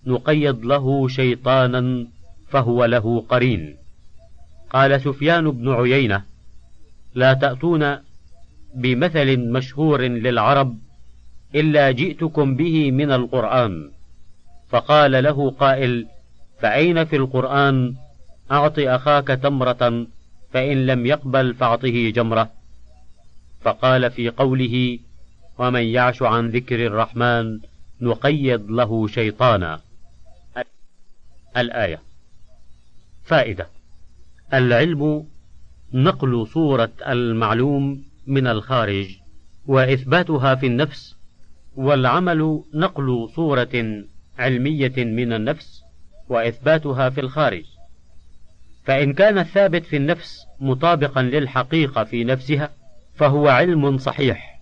[0.08, 2.08] نقيض له شيطانا
[2.50, 3.76] فهو له قرين
[4.70, 6.24] قال سفيان بن عيينة
[7.16, 7.98] لا تأتون
[8.76, 10.78] بمثل مشهور للعرب
[11.56, 13.90] إلا جئتكم به من القرآن
[14.70, 16.08] فقال له قائل
[16.60, 17.96] فأين في القرآن؟
[18.52, 20.06] أعط أخاك تمرة
[20.52, 22.50] فإن لم يقبل فأعطه جمرة
[23.62, 25.00] فقال في قوله
[25.58, 27.60] ومن يعش عن ذكر الرحمن
[28.02, 29.82] نقيض له شيطانا.
[31.58, 32.00] الآية.
[33.24, 33.68] فائدة.
[34.54, 35.26] العلم
[35.94, 39.18] نقل صورة المعلوم من الخارج
[39.68, 41.16] وإثباتها في النفس
[41.76, 44.04] والعمل نقل صورة
[44.40, 45.84] علمية من النفس
[46.30, 47.66] وإثباتها في الخارج.
[48.84, 52.70] فإن كان الثابت في النفس مطابقا للحقيقة في نفسها
[53.16, 54.53] فهو علم صحيح.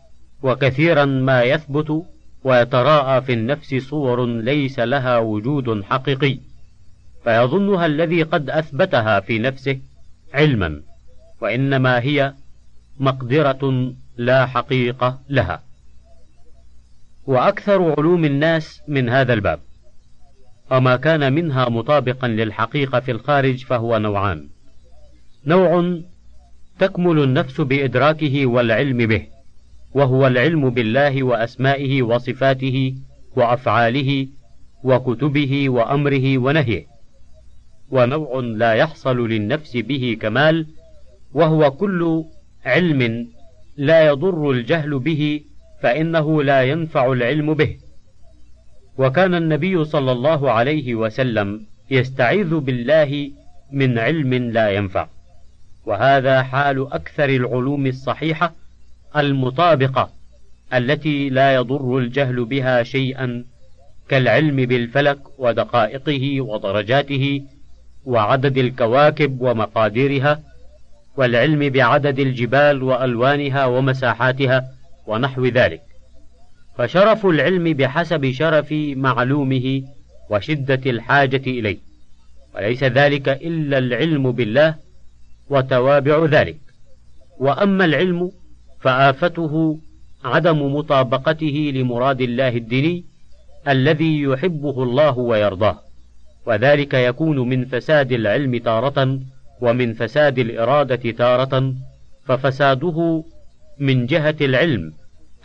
[0.43, 2.05] وكثيرا ما يثبت
[2.43, 6.37] ويتراءى في النفس صور ليس لها وجود حقيقي
[7.23, 9.79] فيظنها الذي قد أثبتها في نفسه
[10.33, 10.81] علما
[11.41, 12.33] وإنما هي
[12.99, 15.63] مقدرة لا حقيقة لها.
[17.25, 19.59] وأكثر علوم الناس من هذا الباب
[20.71, 24.47] وما كان منها مطابقا للحقيقة في الخارج فهو نوعان.
[25.45, 25.99] نوع
[26.79, 29.27] تكمل النفس بإدراكه والعلم به
[29.93, 32.95] وهو العلم بالله وأسمائه وصفاته
[33.35, 34.27] وأفعاله
[34.83, 36.85] وكتبه وأمره ونهيه.
[37.91, 40.67] ونوع لا يحصل للنفس به كمال
[41.33, 42.23] وهو كل
[42.65, 43.27] علم
[43.77, 45.41] لا يضر الجهل به
[45.81, 47.77] فإنه لا ينفع العلم به.
[48.97, 53.31] وكان النبي صلى الله عليه وسلم يستعيذ بالله
[53.71, 55.07] من علم لا ينفع.
[55.85, 58.60] وهذا حال أكثر العلوم الصحيحة
[59.17, 60.09] المطابقة
[60.73, 63.45] التي لا يضر الجهل بها شيئا
[64.09, 67.41] كالعلم بالفلك ودقائقه ودرجاته
[68.05, 70.41] وعدد الكواكب ومقاديرها
[71.17, 74.71] والعلم بعدد الجبال وألوانها ومساحاتها
[75.07, 75.81] ونحو ذلك.
[76.77, 79.83] فشرف العلم بحسب شرف معلومه
[80.29, 81.77] وشدة الحاجة إليه.
[82.55, 84.75] وليس ذلك إلا العلم بالله
[85.49, 86.57] وتوابع ذلك.
[87.39, 88.31] وأما العلم
[88.81, 89.79] فآفته
[90.25, 93.05] عدم مطابقته لمراد الله الديني
[93.67, 95.79] الذي يحبه الله ويرضاه
[96.45, 99.19] وذلك يكون من فساد العلم تارة
[99.61, 101.73] ومن فساد الإرادة تارة
[102.25, 103.23] ففساده
[103.79, 104.93] من جهة العلم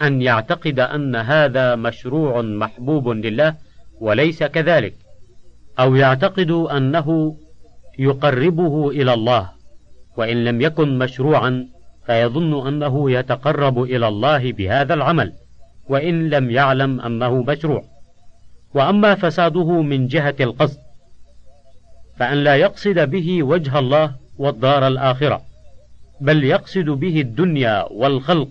[0.03, 3.55] أن يعتقد أن هذا مشروع محبوب لله
[4.01, 4.95] وليس كذلك
[5.79, 7.37] أو يعتقد أنه
[7.99, 9.51] يقربه إلى الله
[10.17, 11.69] وإن لم يكن مشروعا
[12.07, 15.33] فيظن أنه يتقرب إلى الله بهذا العمل
[15.89, 17.85] وإن لم يعلم أنه مشروع.
[18.75, 20.79] وأما فساده من جهة القصد
[22.17, 25.43] فأن لا يقصد به وجه الله والدار الآخرة
[26.21, 28.49] بل يقصد به الدنيا والخلق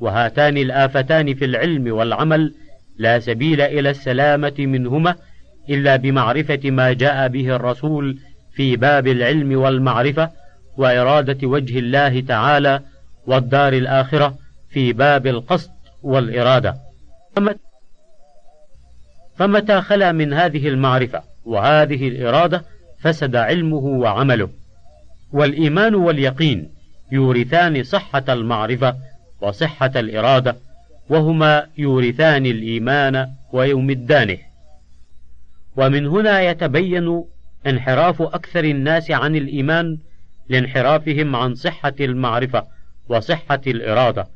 [0.00, 2.54] وهاتان الآفتان في العلم والعمل
[2.98, 5.14] لا سبيل إلى السلامة منهما
[5.70, 8.18] إلا بمعرفة ما جاء به الرسول
[8.52, 10.30] في باب العلم والمعرفة
[10.76, 12.80] وإرادة وجه الله تعالى
[13.26, 15.70] والدار الآخرة في باب القصد
[16.02, 16.76] والإرادة.
[19.36, 22.64] فمتى خلا من هذه المعرفة وهذه الإرادة
[22.98, 24.48] فسد علمه وعمله.
[25.32, 26.70] والإيمان واليقين
[27.12, 28.96] يورثان صحة المعرفة
[29.40, 30.56] وصحة الإرادة
[31.08, 34.38] وهما يورثان الإيمان ويمدانه
[35.76, 37.24] ومن هنا يتبين
[37.66, 39.98] انحراف أكثر الناس عن الإيمان
[40.50, 42.66] لانحرافهم عن صحة المعرفة
[43.08, 44.26] وصحة الإرادة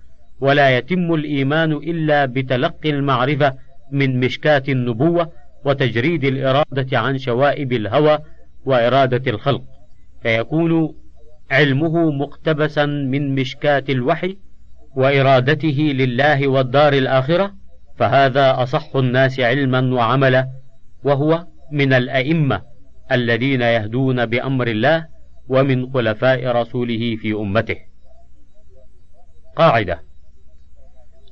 [0.41, 3.55] ولا يتم الإيمان إلا بتلقي المعرفة
[3.93, 5.33] من مشكاه النبوة
[5.65, 8.19] وتجريد الإرادة عن شوائب الهوى
[8.65, 9.63] وإرادة الخلق.
[10.23, 10.95] فيكون
[11.51, 14.37] علمه مقتبسا من مشكاه الوحي
[14.97, 17.53] وإرادته لله والدار الآخرة
[17.97, 20.49] فهذا أصح الناس علما وعملا
[21.05, 22.63] وهو من الأئمة
[23.13, 25.14] الذين يهدون بأمر الله
[25.49, 27.77] ومن خلفاء رسوله في أمته.
[29.57, 30.03] قاعدة.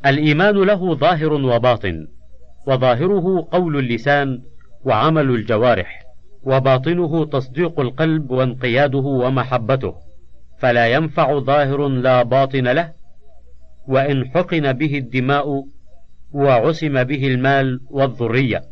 [0.07, 2.07] الإيمان له ظاهر وباطن
[2.67, 4.43] وظاهره قول اللسان
[4.85, 6.03] وعمل الجوارح
[6.43, 9.95] وباطنه تصديق القلب وانقياده ومحبته
[10.59, 12.93] فلا ينفع ظاهر لا باطن له
[13.89, 15.65] وإن حقن به الدماء
[16.33, 18.63] وعصم به المال والذرية.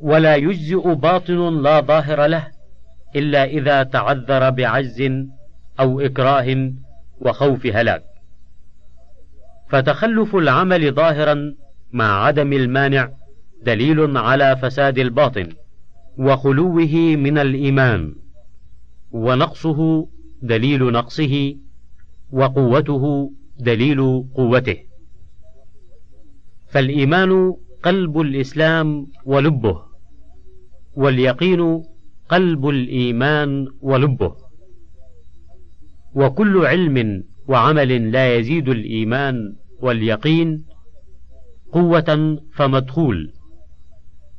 [0.00, 2.46] ولا يجزئ باطن لا ظاهر له
[3.16, 5.12] إلا إذا تعذر بعجز
[5.80, 6.72] أو إكراه
[7.20, 8.04] وخوف هلاك.
[9.68, 11.54] فتخلف العمل ظاهرا
[11.92, 13.10] مع عدم المانع
[13.62, 15.48] دليل على فساد الباطن
[16.18, 18.14] وخلوه من الإيمان
[19.10, 20.08] ونقصه
[20.42, 21.56] دليل نقصه
[22.32, 24.76] وقوته دليل قوته.
[26.68, 29.82] فالإيمان قلب الإسلام ولبه
[30.94, 31.82] واليقين
[32.30, 34.36] قلب الإيمان ولبه.
[36.14, 40.64] وكل علم وعمل لا يزيد الإيمان واليقين
[41.72, 43.32] قوة فمدخول.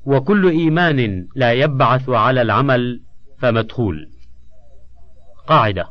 [0.06, 3.01] وكل إيمان لا يبعث على العمل
[3.38, 4.10] فمدخول.
[5.47, 5.89] قاعدة.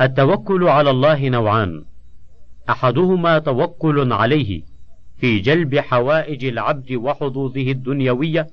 [0.00, 1.84] التوكل على الله نوعان.
[2.70, 4.62] أحدهما توكل عليه
[5.16, 8.46] في جلب حوائج العبد وحظوظه الدنيوية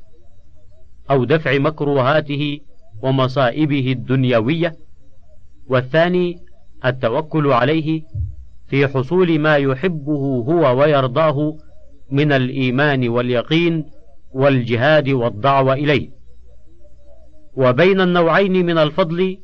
[1.09, 2.59] أو دفع مكروهاته
[3.01, 4.75] ومصائبه الدنيوية.
[5.67, 6.37] والثاني
[6.85, 8.01] التوكل عليه
[8.67, 11.57] في حصول ما يحبه هو ويرضاه
[12.11, 13.85] من الإيمان واليقين
[14.33, 16.09] والجهاد والدعوة إليه.
[17.53, 19.37] وبين النوعين من الفضل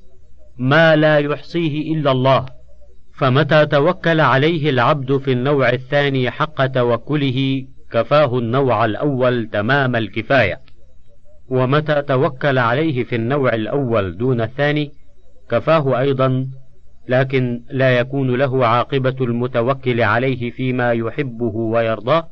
[0.57, 2.45] ما لا يحصيه إلا الله
[3.13, 10.66] فمتى توكل عليه العبد في النوع الثاني حق توكله كفاه النوع الأول تمام الكفاية.
[11.49, 14.91] ومتى توكل عليه في النوع الأول دون الثاني
[15.49, 16.47] كفاه أيضا
[17.07, 22.27] لكن لا يكون له عاقبة المتوكل عليه فيما يحبه ويرضاه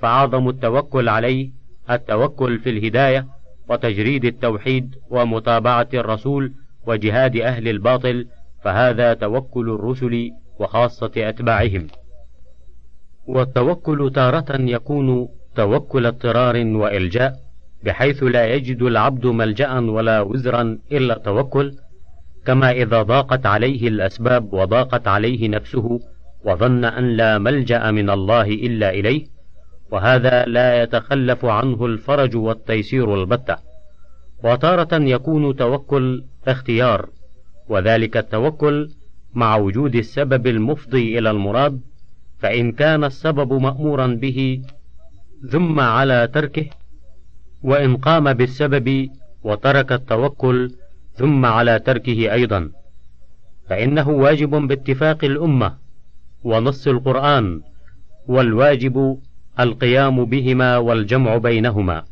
[0.00, 1.50] فاعظم التوكل عليه
[1.90, 3.26] التوكل في الهداية
[3.68, 6.52] وتجريد التوحيد ومتابعة الرسول
[6.86, 8.26] وجهاد أهل الباطل
[8.64, 11.86] فهذا توكل الرسل وخاصة أتباعهم.
[13.26, 17.36] والتوكل تارة يكون توكل اضطرار وإلجاء
[17.84, 21.74] بحيث لا يجد العبد ملجأ ولا وزرا إلا التوكل
[22.46, 26.00] كما إذا ضاقت عليه الأسباب وضاقت عليه نفسه
[26.44, 29.26] وظن أن لا ملجأ من الله إلا إليه
[29.90, 33.56] وهذا لا يتخلف عنه الفرج والتيسير البتة.
[34.44, 37.08] وتارة يكون توكل اختيار
[37.68, 38.90] وذلك التوكل
[39.34, 41.80] مع وجود السبب المفضي إلى المراد
[42.38, 44.62] فإن كان السبب مأمورا به
[45.44, 46.66] ذم على تركه
[47.62, 49.10] وإن قام بالسبب
[49.44, 50.74] وترك التوكل
[51.14, 52.70] ثم على تركه أيضا.
[53.68, 55.74] فإنه واجب باتفاق الأمة
[56.44, 57.60] ونص القرآن
[58.28, 59.18] والواجب
[59.60, 62.04] القيام بهما والجمع بينهما.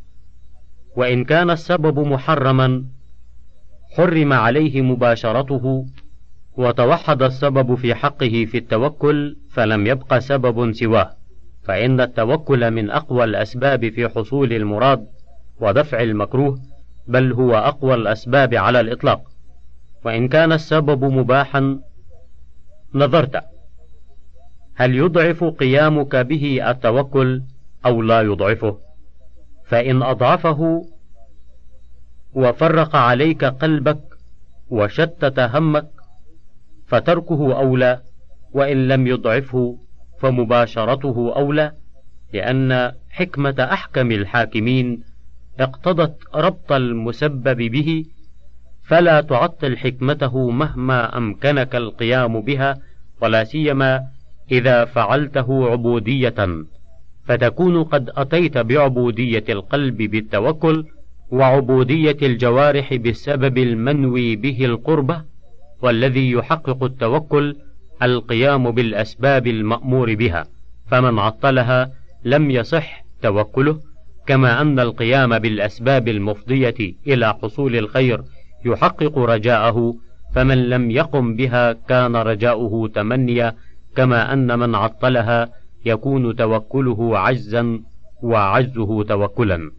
[0.97, 2.85] وإن كان السبب محرما
[3.97, 5.87] حرم عليه مباشرته
[6.57, 11.11] وتوحد السبب في حقه في التوكل فلم يبق سبب سواه.
[11.63, 15.07] فإن التوكل من أقوى الأسباب في حصول المراد
[15.61, 16.61] ودفع المكروه
[17.08, 19.23] بل هو أقوى الأسباب على الإطلاق.
[20.04, 21.81] وإن كان السبب مباحا
[22.94, 23.44] نظرت.
[24.75, 27.42] هل يضعف قيامك به التوكل
[27.87, 28.79] أو لا يضعفه؟
[29.67, 30.87] فإن أضعفه
[32.35, 34.00] وفرق عليك قلبك
[34.71, 35.88] وشتت همك
[36.87, 38.00] فتركه أولى.
[38.52, 39.79] وإن لم يضعفه
[40.21, 41.73] فمباشرته أولى.
[42.33, 45.10] لأن حكمة أحكم الحاكمين
[45.61, 48.04] اقتضت ربط المسبب به
[48.85, 52.79] فلا تعطل حكمته مهما أمكنك القيام بها
[53.21, 54.02] ولا سيما
[54.52, 56.65] إذا فعلته عبودية.
[57.25, 60.87] فتكون قد أتيت بعبودية القلب بالتوكل
[61.31, 65.23] وعبودية الجوارح بسبب المنوي به القربة
[65.83, 67.56] والذي يحقق التوكل
[68.02, 70.46] القيام بالأسباب المأمور بها.
[70.90, 71.90] فمن عطلها
[72.25, 73.90] لم يصح توكله.
[74.27, 78.23] كما أن القيام بالأسباب المفضية إلى حصول الخير
[78.64, 79.94] يحقق رجاءه
[80.35, 83.54] فمن لم يقم بها كان رجاؤه تمنيا
[83.96, 85.48] كما أن من عطلها
[85.85, 87.81] يكون توكله عجزا
[88.23, 89.71] وعجزه توكلا.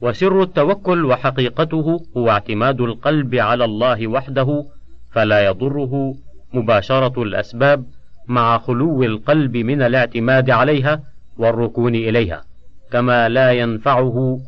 [0.00, 4.66] وسر التوكل وحقيقته هو اعتماد القلب على الله وحده
[5.10, 6.14] فلا يضره
[6.54, 7.84] مباشرة الأسباب
[8.28, 11.02] مع خلو القلب من الاعتماد عليها
[11.38, 12.47] والركون إليها.
[12.92, 14.40] كما لا ينفعه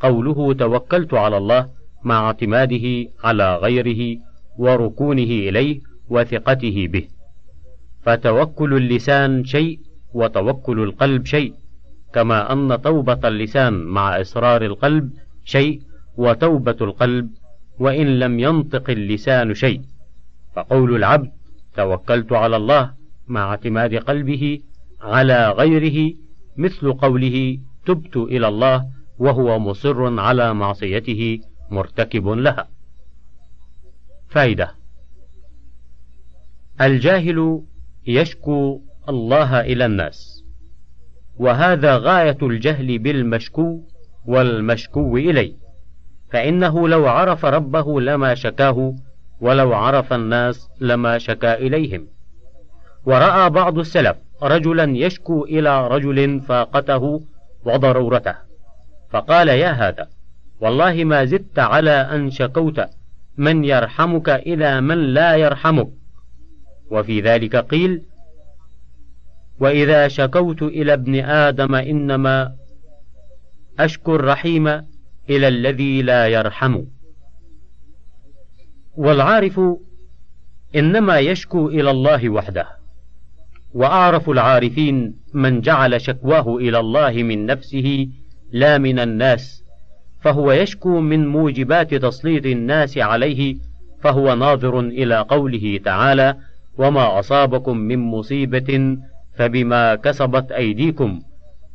[0.00, 1.68] قوله توكلت على الله
[2.04, 4.20] مع اعتماده على غيره
[4.58, 5.80] وركونه إليه
[6.10, 7.08] وثقته به.
[8.02, 9.80] فتوكل اللسان شيء
[10.14, 11.54] وتوكل القلب شيء
[12.14, 15.10] كما أن توبة اللسان مع إصرار القلب
[15.44, 15.80] شيء
[16.16, 17.30] وتوبة القلب
[17.78, 19.80] وإن لم ينطق اللسان شيء.
[20.56, 21.30] فقول العبد
[21.76, 22.90] توكلت على الله
[23.28, 24.58] مع اعتماد قلبه
[25.00, 26.14] على غيره
[26.56, 28.86] مثل قوله تبت إلى الله
[29.18, 32.68] وهو مصر على معصيته مرتكب لها.
[34.28, 34.74] فائدة
[36.80, 37.62] الجاهل
[38.06, 40.44] يشكو الله إلى الناس،
[41.38, 43.80] وهذا غاية الجهل بالمشكو
[44.26, 45.54] والمشكو إليه،
[46.30, 48.94] فإنه لو عرف ربه لما شكاه،
[49.40, 52.06] ولو عرف الناس لما شكا إليهم.
[53.06, 57.22] ورأى بعض السلف رجلا يشكو إلى رجل فاقته
[57.68, 58.34] وضرورته.
[59.10, 60.08] فقال يا هذا
[60.60, 62.80] والله ما زدت على أن شكوت
[63.36, 65.88] من يرحمك إلى من لا يرحمك.
[66.90, 68.02] وفي ذلك قيل
[69.60, 72.54] وإذا شكوت إلى ابن آدم إنما
[73.78, 74.66] أشكو الرحيم
[75.30, 76.82] إلى الذي لا يرحم.
[78.96, 79.60] والعارف
[80.76, 82.77] إنما يشكو إلى الله وحده.
[83.74, 88.08] وأعرف العارفين من جعل شكواه إلى الله من نفسه
[88.52, 89.64] لا من الناس
[90.20, 93.56] فهو يشكو من موجبات تسليط الناس عليه
[94.00, 96.36] فهو ناظر إلى قوله تعالى
[96.78, 98.98] وما أصابكم من مصيبة
[99.36, 101.20] فبما كسبت أيديكم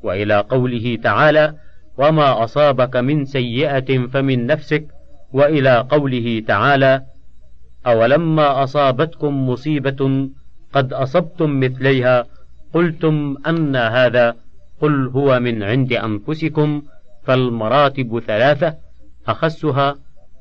[0.03, 1.53] وإلى قوله تعالى
[1.97, 4.87] وما أصابك من سيئة فمن نفسك
[5.33, 7.01] وإلى قوله تعالى
[7.87, 10.29] أولما أصابتكم مصيبة
[10.73, 12.25] قد أصبتم مثليها
[12.73, 14.35] قلتم أن هذا
[14.81, 16.81] قل هو من عند أنفسكم
[17.23, 18.75] فالمراتب ثلاثة
[19.27, 19.95] أخسها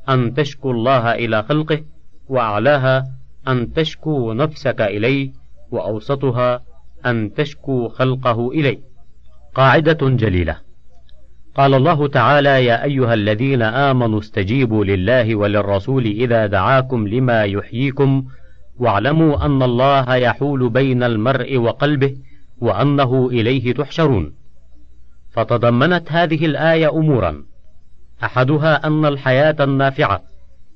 [0.09, 1.83] أن تشكو الله إلى خلقه
[2.29, 3.05] وأعلاها
[3.49, 5.33] أن تشكو نفسك إليه
[5.71, 6.63] وأوسطها
[7.07, 8.79] أن تشكو خلقه إليه.
[9.55, 10.57] قاعدة جليلة.
[11.55, 18.25] قال الله تعالى يا أيها الذين آمنوا استجيبوا لله وللرسول إذا دعاكم لما يحييكم
[18.83, 22.17] واعلموا أن الله يحول بين المرء وقلبه
[22.59, 24.35] وأنه إليه تحشرون.
[25.31, 27.45] فتضمنت هذه الآية أمورا.
[28.25, 30.23] أحدها أن الحياة النافعة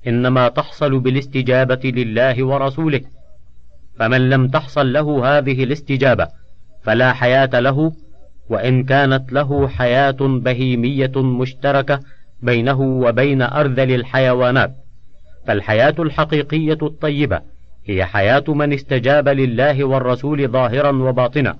[0.07, 3.01] إنما تحصل بالاستجابة لله ورسوله.
[3.99, 6.29] فمن لم تحصل له هذه الاستجابة
[6.83, 7.93] فلا حياة له
[8.49, 12.01] وإن كانت له حياة بهيمية مشتركة
[12.43, 14.75] بينه وبين أرذل الحيوانات.
[15.47, 17.56] فالحياة الحقيقية الطيبة
[17.87, 21.57] هي حياة من استجاب لله والرسول ظاهرا وباطنا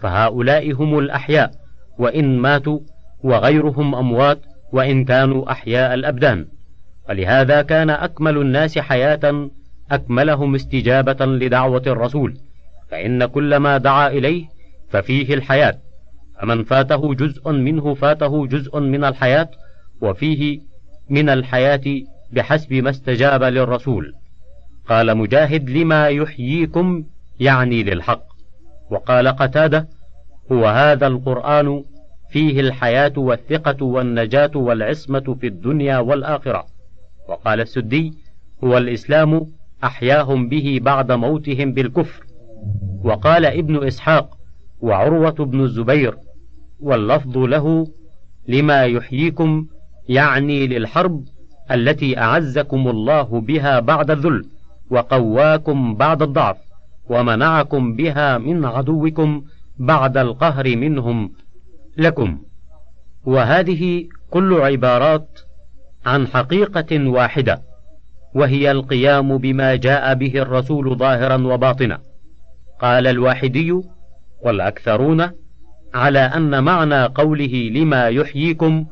[0.00, 1.50] فهؤلاء هم الأحياء
[1.98, 2.80] وإن ماتوا
[3.22, 4.38] وغيرهم أموات
[4.72, 6.46] وإن كانوا أحياء الأبدان.
[7.08, 9.50] ولهذا كان أكمل الناس حياة
[9.90, 12.36] أكملهم استجابة لدعوة الرسول
[12.90, 14.44] فإن كل ما دعا إليه
[14.90, 15.74] ففيه الحياة.
[16.40, 19.48] فمن فاته جزء منه فاته جزء من الحياة
[20.00, 20.60] وفيه
[21.10, 22.02] من الحياة
[22.32, 24.12] بحسب ما استجاب للرسول.
[24.88, 27.04] قال مجاهد لما يحييكم
[27.40, 28.22] يعني للحق.
[28.90, 29.88] وقال قتادة
[30.52, 31.84] هو هذا القرآن
[32.30, 36.66] فيه الحياة والثقة والنجاة والعصمة في الدنيا والآخرة.
[37.28, 38.12] وقال السدي
[38.64, 39.46] هو الإسلام
[39.84, 42.24] أحياهم به بعد موتهم بالكفر.
[43.04, 44.38] وقال ابن إسحاق
[44.80, 46.16] وعروة بن الزبير
[46.80, 47.86] واللفظ له
[48.48, 49.66] لما يحييكم
[50.08, 51.24] يعني للحرب
[51.70, 54.44] التي أعزكم الله بها بعد الذل.
[54.90, 56.56] وقواكم بعد الضعف
[57.10, 59.44] ومنعكم بها من عدوكم
[59.78, 61.32] بعد القهر منهم
[61.96, 62.38] لكم.
[63.24, 65.40] وهذه كل عبارات
[66.06, 67.62] عن حقيقة واحدة
[68.34, 72.00] وهي القيام بما جاء به الرسول ظاهرا وباطنا.
[72.80, 73.80] قال الواحدي
[74.44, 75.30] والأكثرون
[75.94, 78.86] على أن معنى قوله لما يحييكم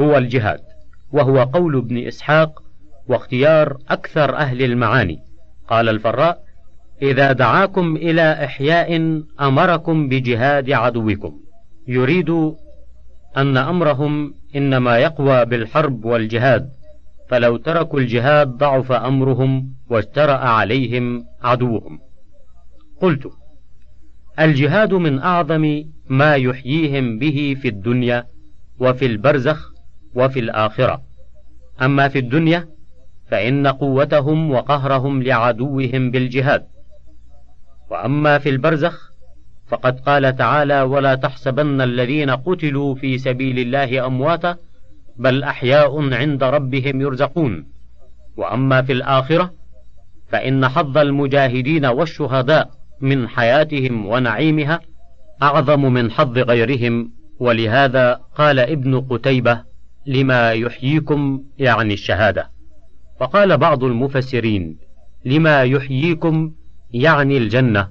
[0.00, 0.60] هو الجهاد
[1.12, 2.62] وهو قول ابن إسحاق
[3.08, 5.27] واختيار أكثر أهل المعاني.
[5.68, 6.48] قال الفراء
[7.02, 11.40] إذا دعاكم إلى إحياء أمركم بجهاد عدوكم.
[11.88, 12.30] يريد
[13.36, 16.70] أن أمرهم إنما يقوى بالحرب والجهاد
[17.28, 21.98] فلو تركوا الجهاد ضعف أمرهم واجترأ عليهم عدوهم.
[23.00, 23.30] قلت
[24.40, 28.26] الجهاد من أعظم ما يحييهم به في الدنيا
[28.80, 29.72] وفي البرزخ
[30.14, 31.02] وفي الآخرة.
[31.82, 32.68] أما في الدنيا
[33.30, 36.64] فإن قوتهم وقهرهم لعدوهم بالجهاد.
[37.90, 39.08] وأما في البرزخ
[39.68, 44.56] فقد قال تعالى ولا تحسبن الذين قتلوا في سبيل الله أمواتا
[45.16, 47.66] بل أحياء عند ربهم يرزقون.
[48.36, 49.54] وأما في الآخرة
[50.28, 52.70] فإن حظ المجاهدين والشهداء
[53.00, 54.80] من حياتهم ونعيمها
[55.42, 57.10] أعظم من حظ غيرهم.
[57.40, 59.62] ولهذا قال ابن قتيبة
[60.06, 62.57] لما يحييكم يعني الشهادة.
[63.20, 64.78] وقال بعض المفسرين
[65.24, 66.52] لما يحييكم
[66.90, 67.88] يعني الجنة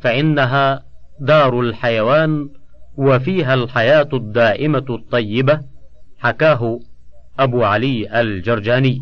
[0.00, 0.82] فإنها
[1.20, 2.48] دار الحيوان
[2.96, 5.60] وفيها الحياة الدائمة الطيبة
[6.18, 6.80] حكاه
[7.38, 9.00] أبو علي الجرجاني.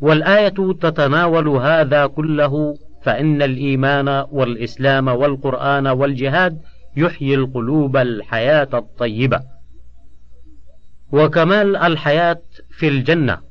[0.00, 6.60] والآية تتناول هذا كله فإن الإيمان والإسلام والقرآن والجهاد
[6.96, 9.40] يحيي القلوب الحياة الطيبة.
[11.12, 13.47] وكمال الحياة في الجنة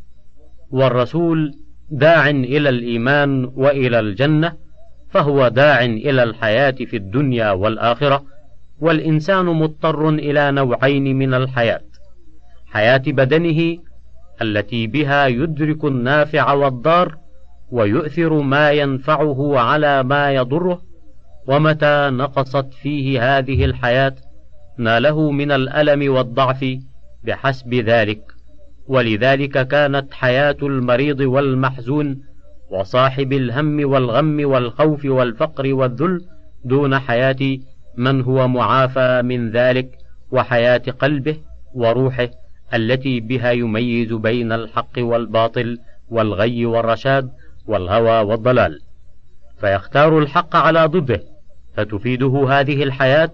[0.71, 1.55] والرسول
[1.89, 4.53] داع إلى الإيمان وإلى الجنة
[5.09, 8.23] فهو داع إلى الحياة في الدنيا والآخرة
[8.79, 11.81] والإنسان مضطر إلى نوعين من الحياة
[12.65, 13.77] حياة بدنه
[14.41, 17.17] التي بها يدرك النافع والضار
[17.71, 20.81] ويؤثر ما ينفعه على ما يضره
[21.47, 24.15] ومتى نقصت فيه هذه الحياة
[24.77, 26.65] ناله من الألم والضعف
[27.23, 28.36] بحسب ذلك.
[28.87, 32.21] ولذلك كانت حياة المريض والمحزون
[32.69, 36.25] وصاحب الهم والغم والخوف والفقر والذل
[36.65, 37.57] دون حياة
[37.97, 39.89] من هو معافى من ذلك
[40.31, 41.37] وحياة قلبه
[41.73, 42.29] وروحه
[42.73, 45.79] التي بها يميز بين الحق والباطل
[46.09, 47.29] والغي والرشاد
[47.67, 48.79] والهوى والضلال.
[49.59, 51.23] فيختار الحق على ضده
[51.75, 53.31] فتفيده هذه الحياة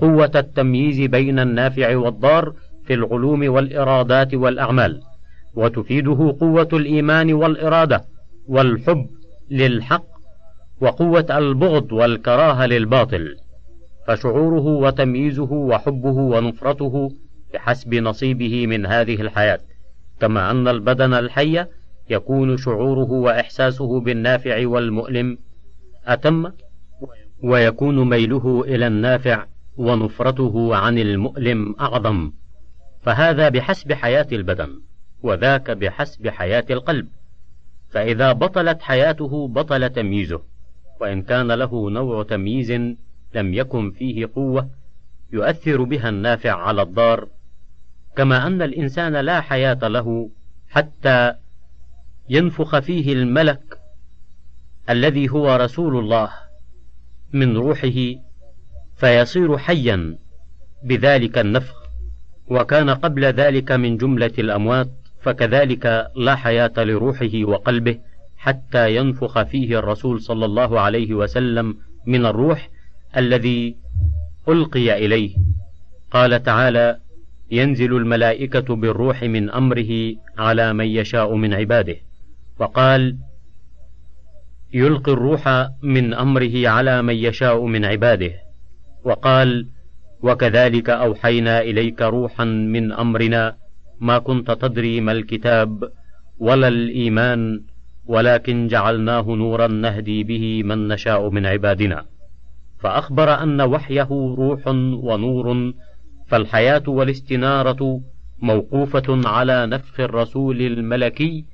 [0.00, 2.54] قوة التمييز بين النافع والضار
[2.86, 5.00] في العلوم والإرادات والأعمال
[5.54, 8.04] وتفيده قوة الإيمان والإرادة
[8.48, 9.06] والحب
[9.50, 10.04] للحق
[10.80, 13.36] وقوة البغض والكراهة للباطل
[14.06, 17.12] فشعوره وتمييزه وحبه ونفرته
[17.54, 19.58] بحسب نصيبه من هذه الحياة
[20.20, 21.64] كما أن البدن الحي
[22.10, 25.38] يكون شعوره وإحساسه بالنافع والمؤلم
[26.06, 26.50] أتم
[27.42, 32.32] ويكون ميله إلى النافع ونفرته عن المؤلم أعظم.
[33.04, 34.80] فهذا بحسب حياة البدن
[35.22, 37.08] وذاك بحسب حياة القلب.
[37.88, 40.42] فإذا بطلت حياته بطل تمييزه.
[41.00, 42.70] وإن كان له نوع تمييز
[43.34, 44.70] لم يكن فيه قوة
[45.32, 47.28] يؤثر بها النافع على الضار.
[48.16, 50.30] كما أن الإنسان لا حياة له
[50.68, 51.34] حتى
[52.28, 53.80] ينفخ فيه الملك
[54.90, 56.30] الذي هو رسول الله
[57.32, 57.98] من روحه
[58.96, 60.18] فيصير حيا
[60.84, 61.83] بذلك النفخ.
[62.48, 64.88] وكان قبل ذلك من جملة الأموات
[65.22, 67.98] فكذلك لا حياة لروحه وقلبه
[68.36, 71.76] حتى ينفخ فيه الرسول صلى الله عليه وسلم
[72.06, 72.70] من الروح
[73.16, 73.76] الذي
[74.48, 75.36] ألقي إليه.
[76.10, 76.98] قال تعالى
[77.50, 81.96] ينزل الملائكة بالروح من أمره على من يشاء من عباده
[82.58, 83.16] وقال
[84.72, 88.32] يلقي الروح من أمره على من يشاء من عباده
[89.04, 89.68] وقال
[90.24, 93.56] وكذلك أوحينا إليك روحا من أمرنا
[94.00, 95.90] ما كنت تدري ما الكتاب
[96.38, 97.60] ولا الإيمان
[98.06, 102.04] ولكن جعلناه نورا نهدي به من نشاء من عبادنا.
[102.80, 104.08] فأخبر أن وحيه
[104.38, 104.68] روح
[105.08, 105.72] ونور
[106.26, 108.00] فالحياة والاستنارة
[108.38, 111.44] موقوفة على نفخ الرسول الملكي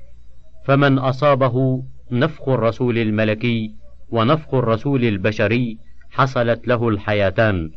[0.67, 3.75] فمن أصابه نفخ الرسول الملكي
[4.11, 5.79] ونفخ الرسول البشري
[6.11, 7.71] حصلت له الحياتان.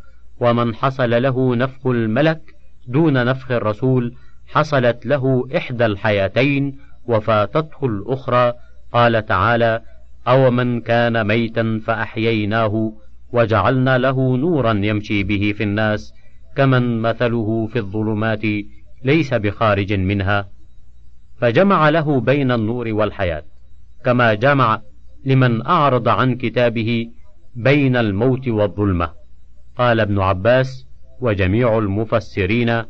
[0.43, 2.41] ومن حصل له نفخ الملك
[2.87, 4.13] دون نفخ الرسول
[4.47, 8.53] حصلت له إحدى الحياتين وفاتته الأخرى.
[8.93, 9.81] قال تعالى
[10.27, 12.93] أو من كان ميتا فأحييناه
[13.33, 16.13] وجعلنا له نورا يمشي به في الناس
[16.55, 18.43] كمن مثله في الظلمات
[19.03, 20.49] ليس بخارج منها.
[21.37, 23.43] فجمع له بين النور والحياة
[24.05, 24.81] كما جمع
[25.25, 27.07] لمن أعرض عن كتابه
[27.55, 29.22] بين الموت والظلمة.
[29.77, 30.85] قال ابن عباس
[31.21, 32.83] وجميع المفسرين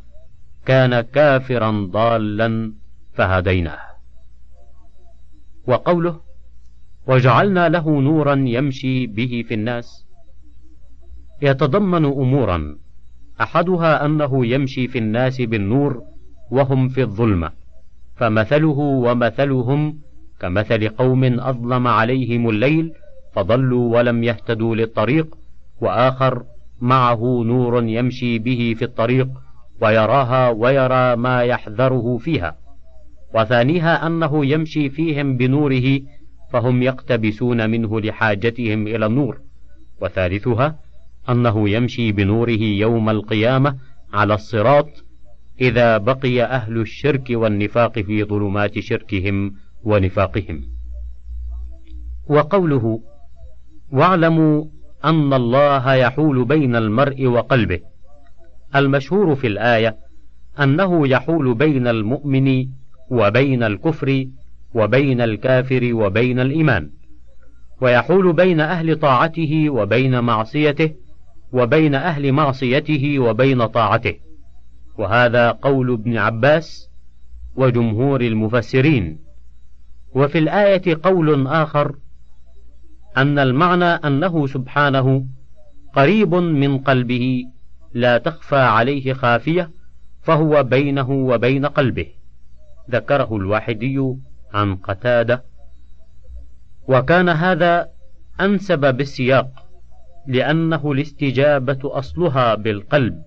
[0.65, 2.73] كان كافرا ضالا
[3.13, 3.79] فهديناه.
[5.67, 6.19] وقوله
[7.07, 10.05] وجعلنا له نورا يمشي به في الناس.
[11.41, 12.77] يتضمن امورا
[13.41, 16.01] أحدها أنه يمشي في الناس بالنور
[16.51, 17.51] وهم في الظلمة
[18.15, 19.99] فمثله ومثلهم
[20.39, 22.93] كمثل قوم أظلم عليهم الليل
[23.34, 25.38] فضلوا ولم يهتدوا للطريق
[25.81, 26.43] وآخر
[26.84, 29.27] معه نور يمشي به في الطريق
[29.81, 32.57] ويراها ويرى ما يحذره فيها.
[33.36, 36.01] وثانيها أنه يمشي فيهم بنوره
[36.51, 39.41] فهم يقتبسون منه لحاجتهم إلى النور.
[40.01, 40.79] وثالثها
[41.29, 43.77] أنه يمشي بنوره يوم القيامة
[44.13, 44.89] على الصراط
[45.61, 49.53] إذا بقي أهل الشرك والنفاق في ظلمات شركهم
[49.84, 50.61] ونفاقهم.
[52.29, 52.99] وقوله
[53.91, 54.65] واعلموا
[55.06, 57.80] أن الله يحول بين المرء وقلبه.
[58.76, 59.97] المشهور في الآية
[60.60, 62.68] أنه يحول بين المؤمن
[63.10, 64.26] وبين الكفر
[64.76, 66.89] وبين الكافر وبين الإيمان
[67.82, 70.91] ويحول بين أهل طاعته وبين معصيته
[71.54, 74.14] وبين أهل معصيته وبين طاعته.
[74.97, 76.89] وهذا قول ابن عباس
[77.56, 79.20] وجمهور المفسرين.
[80.16, 81.95] وفي الآية قول آخر
[83.18, 85.26] أن المعنى أنه سبحانه
[85.93, 87.45] قريب من قلبه
[87.93, 89.72] لا تخفى عليه خافية
[90.22, 92.07] فهو بينه وبين قلبه.
[92.91, 94.16] ذكره الواحدي
[94.53, 95.43] عن قتادة.
[96.88, 97.89] وكان هذا
[98.41, 99.66] أنسب بالسياق
[100.28, 103.24] لأنه الاستجابة أصلها بالقلب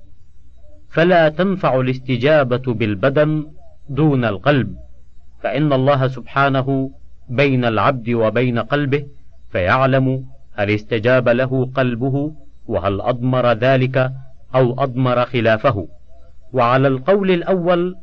[0.88, 3.46] فلا تنفع الاستجابة بالبدن
[3.88, 4.76] دون القلب
[5.42, 6.90] فإن الله سبحانه
[7.28, 9.06] بين العبد وبين قلبه
[9.50, 10.24] فيعلم
[10.54, 12.32] هل استجاب له قلبه
[12.66, 14.12] وهل أضمر ذلك
[14.54, 15.88] أو أضمر خلافه.
[16.52, 17.96] وعلى القول الأول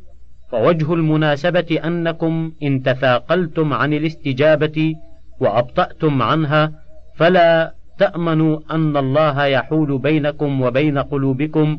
[0.50, 4.94] فوجه المناسبة أنكم إن تثاقلتم عن الاستجابة
[5.40, 6.72] وأبطأتم عنها
[7.16, 11.78] فلا تأمنوا أن الله يحول بينكم وبين قلوبكم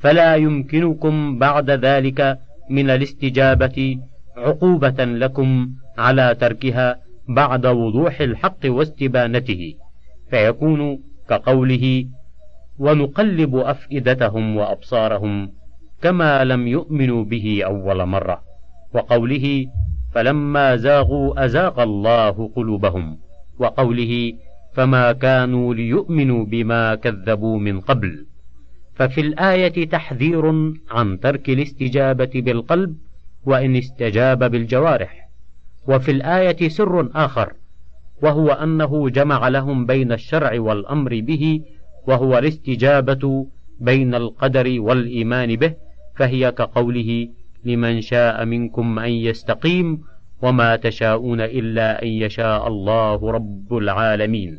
[0.00, 2.38] فلا يمكنكم بعد ذلك
[2.70, 3.98] من الاستجابة
[4.36, 7.03] عقوبة لكم على تركها.
[7.28, 9.74] بعد وضوح الحق واستبانته
[10.30, 10.98] فيكون
[11.28, 12.06] كقوله
[12.78, 15.52] ونقلب أفئدتهم وأبصارهم
[16.02, 18.42] كما لم يؤمنوا به أول مرة
[18.94, 19.66] وقوله
[20.12, 23.18] فلما زاغوا أزاغ الله قلوبهم
[23.58, 24.32] وقوله
[24.74, 28.26] فما كانوا ليؤمنوا بما كذبوا من قبل
[28.94, 32.96] ففي الآية تحذير عن ترك الاستجابة بالقلب
[33.46, 35.23] وإن استجاب بالجوارح.
[35.88, 37.52] وفي الآية سر آخر
[38.22, 41.62] وهو أنه جمع لهم بين الشرع والأمر به
[42.06, 43.46] وهو الاستجابة
[43.80, 45.74] بين القدر والإيمان به
[46.16, 47.28] فهي كقوله
[47.64, 50.00] لمن شاء منكم أن يستقيم
[50.42, 54.58] وما تشاءون إلا أن يشاء الله رب العالمين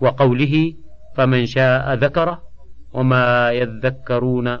[0.00, 0.74] وقوله
[1.16, 2.42] فمن شاء ذكره
[2.92, 4.58] وما يذكرون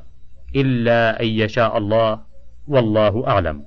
[0.56, 2.20] إلا أن يشاء الله
[2.68, 3.64] والله أعلم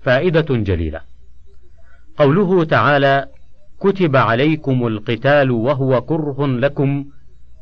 [0.00, 1.00] فائدة جليلة.
[2.16, 3.26] قوله تعالى
[3.80, 7.04] كتب عليكم القتال وهو كره لكم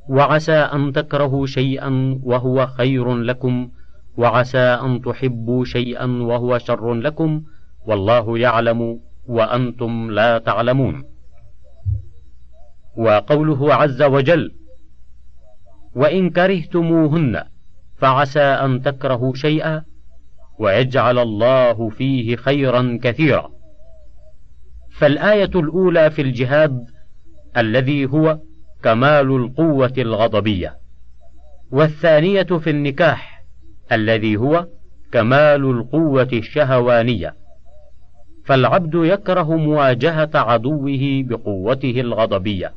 [0.08, 3.70] وعسى أن تكرهوا شيئا وهو خير لكم
[4.16, 7.42] وعسى أن تحبوا شيئا وهو شر لكم
[7.86, 11.04] والله يعلم وأنتم لا تعلمون.
[12.96, 14.54] وقوله عز وجل
[15.94, 17.44] وإن كرهتموهن
[17.96, 19.82] فعسى أن تكرهوا شيئا
[20.58, 23.50] ويجعل الله فيه خيرا كثيرا.
[24.90, 26.84] فالآية الأولى في الجهاد
[27.56, 28.38] الذي هو
[28.82, 30.78] كمال القوة الغضبية.
[31.70, 33.44] والثانية في النكاح
[33.92, 34.66] الذي هو
[35.12, 37.34] كمال القوة الشهوانية.
[38.44, 42.72] فالعبد يكره مواجهة عدوه بقوته الغضبية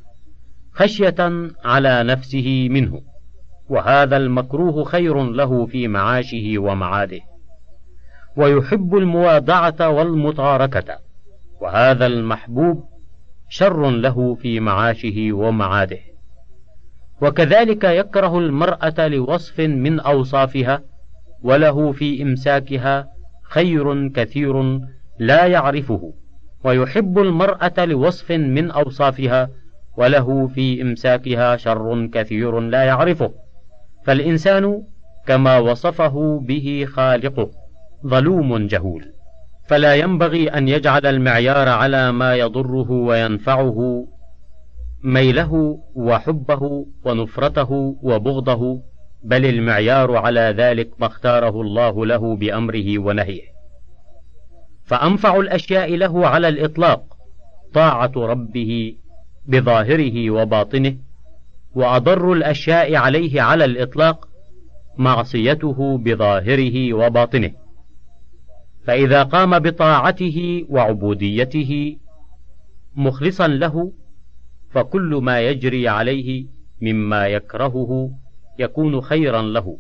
[0.74, 3.02] خشية على نفسه منه
[3.70, 7.31] وهذا المكروه خير له في معاشه ومعاده.
[8.38, 11.00] ويحب الموادعه والمطاركه
[11.62, 12.86] وهذا المحبوب
[13.50, 16.00] شر له في معاشه ومعاده.
[17.22, 20.82] وكذلك يكره المرأة لوصف من أوصافها
[21.44, 23.08] وله في إمساكها
[23.44, 24.80] خير كثير
[25.20, 26.14] لا يعرفه.
[26.64, 29.50] ويحب المرأة لوصف من أوصافها
[29.98, 33.32] وله في إمساكها شر كثير لا يعرفه.
[34.06, 34.84] فالإنسان
[35.28, 37.61] كما وصفه به خالقه.
[38.08, 39.06] ظلوم جهول.
[39.68, 44.08] فلا ينبغي أن يجعل المعيار على ما يضره وينفعه
[45.04, 48.82] ميله وحبه ونفرته وبغضه
[49.24, 53.41] بل المعيار على ذلك ما اختاره الله له بأمره ونهيه.
[54.86, 57.04] فأنفع الأشياء له على الإطلاق
[57.74, 58.95] طاعة ربه
[59.47, 60.95] بظاهره وباطنه
[61.76, 64.28] وأضر الأشياء عليه على الإطلاق
[64.97, 67.61] معصيته بظاهره وباطنه.
[68.84, 71.98] فإذا قام بطاعته وعبوديته
[72.96, 73.94] مخلصا له
[74.70, 76.46] فكل ما يجري عليه
[76.82, 78.12] مما يكرهه
[78.60, 79.78] يكون خيرا له.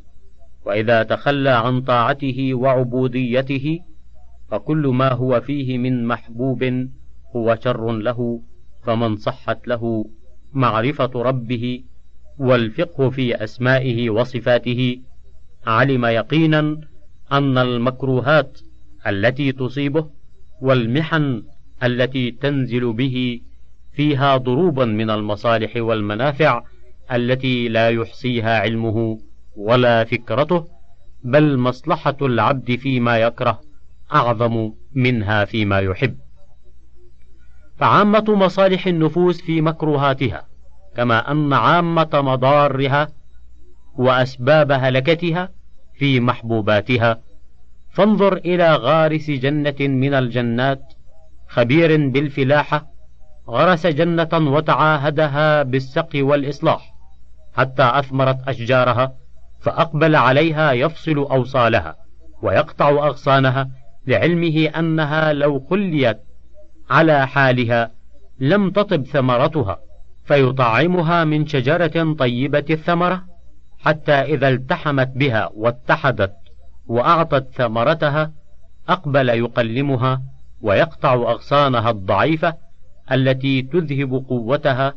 [0.65, 3.79] وإذا تخلى عن طاعته وعبوديته
[4.49, 6.87] فكل ما هو فيه من محبوب
[7.35, 8.41] هو شر له
[8.83, 10.05] فمن صحت له
[10.53, 11.83] معرفة ربه
[12.39, 15.01] والفقه في أسمائه وصفاته
[15.67, 16.81] علم يقينا
[17.31, 18.59] أن المكروهات
[19.07, 20.09] التي تصيبه
[20.61, 21.43] والمحن
[21.83, 23.41] التي تنزل به
[23.93, 26.63] فيها ضروبا من المصالح والمنافع
[27.11, 29.19] التي لا يحصيها علمه
[29.55, 30.67] ولا فكرته
[31.23, 33.61] بل مصلحة العبد فيما يكره
[34.13, 36.17] أعظم منها فيما يحب.
[37.77, 40.47] فعامة مصالح النفوس في مكروهاتها
[40.95, 43.07] كما أن عامة مضارها
[43.97, 45.49] وأسباب هلكتها
[45.93, 47.21] في محبوباتها
[47.91, 50.93] فانظر إلى غارس جنة من الجنات
[51.47, 52.87] خبير بالفلاحة
[53.49, 56.93] غرس جنة وتعاهدها بالسقي والإصلاح
[57.57, 59.13] حتى أثمرت أشجارها
[59.59, 61.95] فأقبل عليها يفصل أوصالها
[62.41, 63.69] ويقطع أغصانها
[64.07, 66.19] لعلمه أنها لو خليت
[66.89, 67.91] على حالها
[68.39, 69.79] لم تطب ثمرتها
[70.25, 73.23] فيطعمها من شجرة طيبة الثمرة
[73.79, 76.40] حتى إذا التحمت بها واتحدت
[76.87, 78.31] وأعطت ثمرتها
[78.89, 80.21] أقبل يقلمها
[80.61, 82.53] ويقطع أغصانها الضعيفة
[83.11, 84.93] التي تذهب قوتها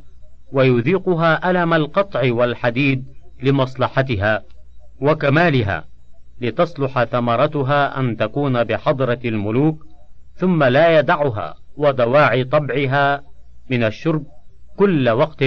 [0.52, 3.04] ويذيقها ألم القطع والحديد
[3.42, 4.42] لمصلحتها
[5.00, 5.84] وكمالها
[6.40, 9.84] لتصلح ثمرتها أن تكون بحضرة الملوك
[10.36, 13.22] ثم لا يدعها ودواعي طبعها
[13.70, 14.26] من الشرب
[14.76, 15.44] كل وقت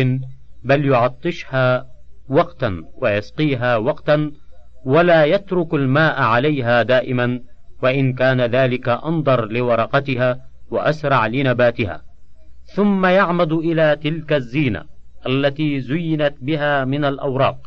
[0.64, 1.86] بل يعطشها
[2.30, 4.32] وقتا ويسقيها وقتا
[4.88, 7.40] ولا يترك الماء عليها دائما
[7.84, 10.40] وإن كان ذلك أنظر لورقتها
[10.72, 12.02] وأسرع لنباتها.
[12.66, 14.84] ثم يعمد إلى تلك الزينة
[15.28, 17.58] التي زينت بها من الأوراق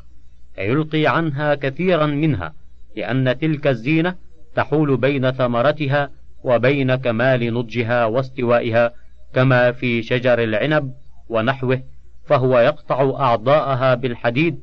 [0.55, 2.55] فيلقي عنها كثيرا منها
[2.97, 4.15] لأن تلك الزينة
[4.55, 6.11] تحول بين ثمرتها
[6.45, 8.93] وبين كمال نضجها واستوائها
[9.35, 10.93] كما في شجر العنب
[11.29, 11.83] ونحوه
[12.27, 14.61] فهو يقطع أعضاءها بالحديد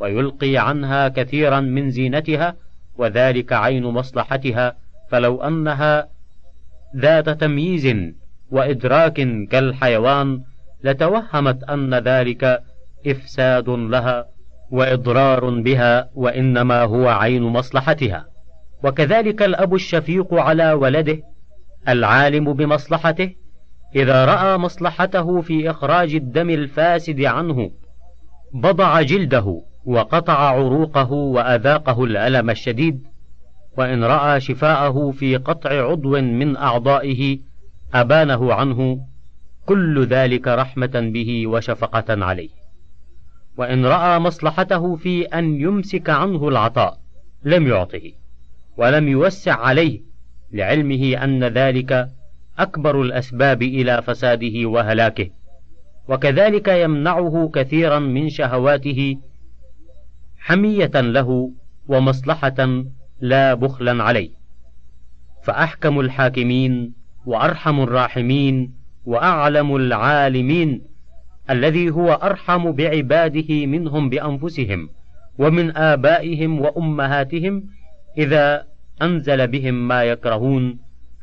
[0.00, 2.56] ويلقي عنها كثيرا من زينتها
[2.98, 4.76] وذلك عين مصلحتها
[5.08, 6.08] فلو أنها
[6.96, 7.96] ذات تمييز
[8.50, 9.14] وإدراك
[9.50, 10.42] كالحيوان
[10.84, 12.62] لتوهمت أن ذلك
[13.06, 14.26] إفساد لها
[14.70, 18.26] وإضرار بها وإنما هو عين مصلحتها.
[18.84, 21.18] وكذلك الأب الشفيق على ولده
[21.88, 23.34] العالم بمصلحته
[23.96, 27.70] إذا رأى مصلحته في إخراج الدم الفاسد عنه
[28.54, 33.06] بضع جلده وقطع عروقه وأذاقه الألم الشديد
[33.76, 37.38] وإن رأى شفاءه في قطع عضو من أعضائه
[37.94, 39.06] أبانه عنه
[39.66, 42.50] كل ذلك رحمة به وشفقة عليه.
[43.56, 46.98] وإن رأى مصلحته في أن يمسك عنه العطاء
[47.44, 48.12] لم يعطه
[48.76, 50.00] ولم يوسع عليه
[50.52, 52.08] لعلمه أن ذلك
[52.58, 55.30] أكبر الأسباب إلى فساده وهلاكه.
[56.08, 59.16] وكذلك يمنعه كثيرا من شهواته
[60.40, 61.52] حمية له
[61.88, 62.84] ومصلحة
[63.20, 64.30] لا بخلا عليه.
[65.42, 66.92] فأحكم الحاكمين
[67.26, 68.72] وأرحم الراحمين
[69.04, 70.82] وأعلم العالمين
[71.50, 74.88] الذي هو أرحم بعباده منهم بأنفسهم
[75.38, 77.64] ومن آبائهم وأمهاتهم
[78.18, 78.66] إذا
[79.02, 80.78] أنزل بهم ما يكرهون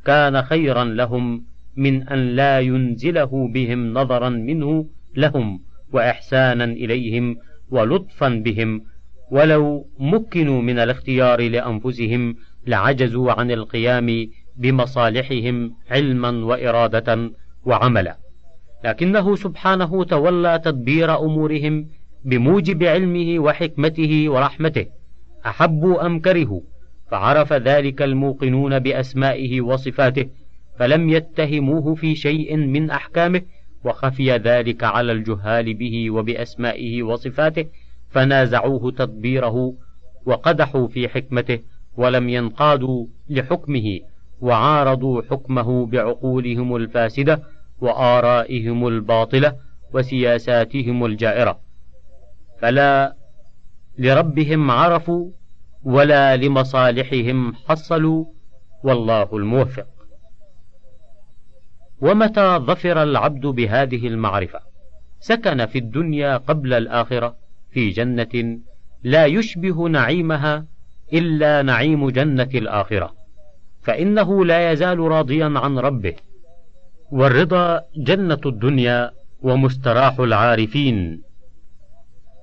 [0.06, 1.44] كان خيرا لهم
[1.76, 5.60] من أن لا ينزله بهم نظرا منه لهم
[5.94, 7.38] واحسانا إليهم
[7.70, 8.82] ولطفا بهم
[9.32, 12.36] ولو مكنوا من الاختيار لأنفسهم
[12.68, 17.32] لعجزوا عن القيام بمصالحهم علما وإرادة
[17.66, 18.18] وعملا.
[18.86, 21.88] لكنه سبحانه تولى تدبير أمورهم
[22.26, 24.86] بموجب علمه وحكمته ورحمته.
[25.46, 26.62] أحبوا أم كرهوا؟
[27.12, 30.26] فعرف ذلك الموقنون بأسمائه وصفاته
[30.80, 33.42] فلم يتهموه في شيء من أحكامه
[33.84, 37.66] وخفي ذلك على الجهال به وبأسمائه وصفاته
[38.10, 39.74] فنازعوه تدبيره
[40.26, 41.60] وقدحوا في حكمته
[41.98, 44.00] ولم ينقادوا لحكمه
[44.42, 47.44] وعارضوا حكمه بعقولهم الفاسدة
[47.82, 49.56] وآرائهم الباطلة
[49.94, 51.60] وسياساتهم الجائرة.
[52.60, 53.16] فلا
[53.98, 55.32] لربهم عرفوا
[55.84, 58.26] ولا لمصالحهم حصلوا
[58.84, 59.88] والله الموفق.
[62.02, 64.60] ومتى ظفر العبد بهذه المعرفة؟
[65.20, 67.47] سكن في الدنيا قبل الآخرة.
[67.78, 68.60] في جنة
[69.04, 70.66] لا يشبه نعيمها
[71.14, 73.14] إلا نعيم جنة الآخرة
[73.82, 76.14] فإنه لا يزال راضيا عن ربه.
[77.12, 79.12] والرضا جنة الدنيا
[79.42, 81.22] ومستراح العارفين.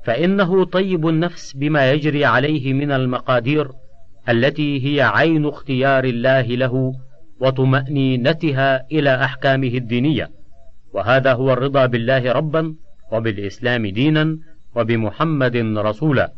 [0.05, 3.69] فإنه طيب النفس بما يجري عليه من المقادير
[4.29, 6.93] التي هي عين اختيار الله له
[7.41, 10.31] وطمأنينتها إلى أحكامه الدينية.
[10.93, 12.75] وهذا هو الرضا بالله ربا
[13.13, 14.39] وبالإسلام دينا
[14.77, 16.33] وبمحمد رسولا.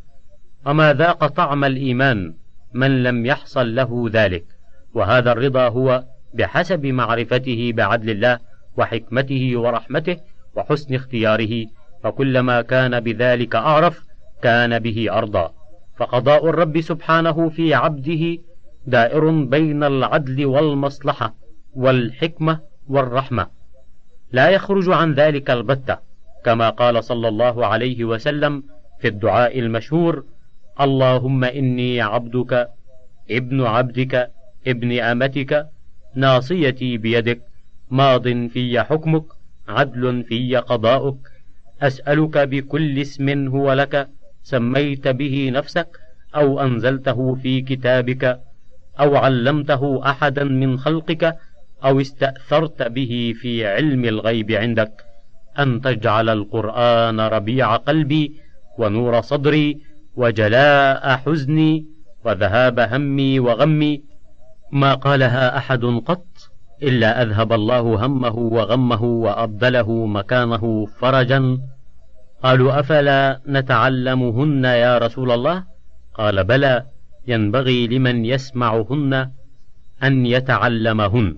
[0.67, 2.35] وما ذاق طعم الإيمان
[2.73, 4.45] من لم يحصل له ذلك.
[4.95, 8.39] وهذا الرضا هو بحسب معرفته بعدل الله
[8.77, 10.17] وحكمته ورحمته
[10.55, 11.67] وحسن اختياره.
[12.03, 14.07] فكلما كان بذلك أعرف
[14.43, 15.49] كان به أرضى.
[15.97, 18.39] فقضاء الرب سبحانه في عبده
[18.87, 21.35] دائر بين العدل والمصلحة
[21.75, 23.47] والحكمة والرحمة.
[24.33, 26.06] لا يخرج عن ذلك البتة.
[26.47, 28.63] كما قال صلى الله عليه وسلم
[29.01, 30.25] في الدعاء المشهور
[30.81, 32.69] اللهم إني عبدك
[33.31, 34.31] ابن عبدك
[34.67, 35.67] ابن آمتك
[36.15, 37.41] ناصيتي بيدك
[37.91, 39.25] ماض في حكمك
[39.69, 41.19] عدل في قضاؤك
[41.83, 44.09] أسألك بكل اسم هو لك
[44.43, 45.89] سميت به نفسك
[46.37, 48.41] أو أنزلته في كتابك
[49.01, 51.37] أو علمته أحدا من خلقك
[51.85, 55.06] أو استأثرت به في علم الغيب عندك.
[55.59, 58.41] أن تجعل القرآن ربيع قلبي
[58.79, 59.81] ونور صدري
[60.17, 61.87] وجلاء حزني
[62.25, 64.03] وذهاب همي وغمي.
[64.73, 66.27] ما قالها أحد قط
[66.83, 71.59] إلا أذهب الله همه وغمه وأبدله مكانه فرجا.
[72.43, 75.65] قالوا أفلا نتعلمهن يا رسول الله؟
[76.15, 76.87] قال بلى
[77.29, 79.31] ينبغي لمن يسمعهن
[80.03, 81.37] أن يتعلمهن.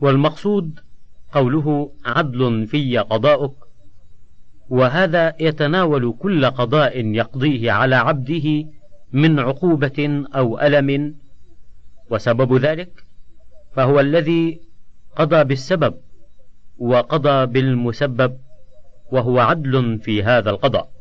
[0.00, 0.80] والمقصود
[1.32, 3.54] قوله عدل في قضاؤك.
[4.68, 8.64] وهذا يتناول كل قضاء يقضيه على عبده
[9.12, 11.14] من عقوبة أو ألم.
[12.10, 13.04] وسبب ذلك
[13.74, 14.60] فهو الذي
[15.16, 15.94] قضى بالسبب
[16.78, 18.38] وقضى بالمسبب
[19.12, 20.92] وهو عدل في هذا القضاء.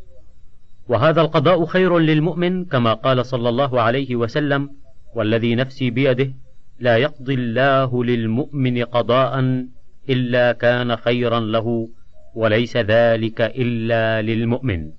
[0.88, 4.70] وهذا القضاء خير للمؤمن كما قال صلى الله عليه وسلم
[5.16, 6.34] والذي نفسي بيده
[6.80, 9.66] لا يقضي الله للمؤمن قضاء
[10.10, 11.90] إلا كان خيرا له
[12.36, 14.92] وليس ذلك إلا للمؤمن.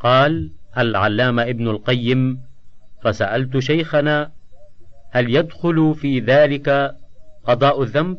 [0.00, 2.40] قال العلامة ابن القيم
[3.04, 4.30] فسألت شيخنا
[5.10, 6.96] هل يدخل في ذلك
[7.44, 8.18] قضاء الذنب؟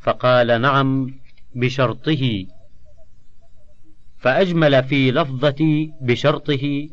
[0.00, 1.14] فقال نعم
[1.54, 2.46] بشرطه.
[4.18, 6.88] فأجمل في لفظة بشرطه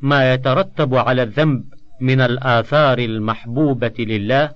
[0.00, 1.64] ما يترتب على الذنب
[2.00, 4.54] من الآثار المحبوبة لله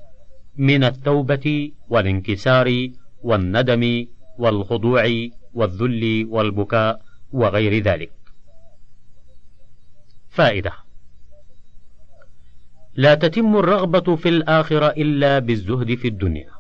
[0.57, 2.89] من التوبة والانكسار
[3.25, 4.07] والندم
[4.39, 5.05] والخضوع
[5.55, 7.03] والذل والبكاء
[7.33, 8.13] وغير ذلك.
[10.31, 10.73] فائدة
[12.95, 16.51] لا تتم الرغبة في الآخرة إلا بالزهد في الدنيا،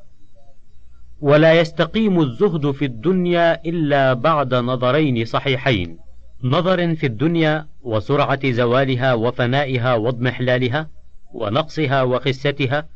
[1.21, 5.99] ولا يستقيم الزهد في الدنيا إلا بعد نظرين صحيحين،
[6.43, 10.91] نظر في الدنيا وسرعة زوالها وفنائها واضمحلالها،
[11.33, 12.89] ونقصها وخستها،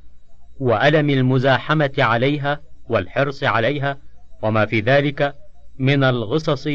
[0.61, 3.99] وألم المزاحمة عليها والحرص عليها،
[4.43, 5.35] وما في ذلك
[5.79, 6.69] من الغصص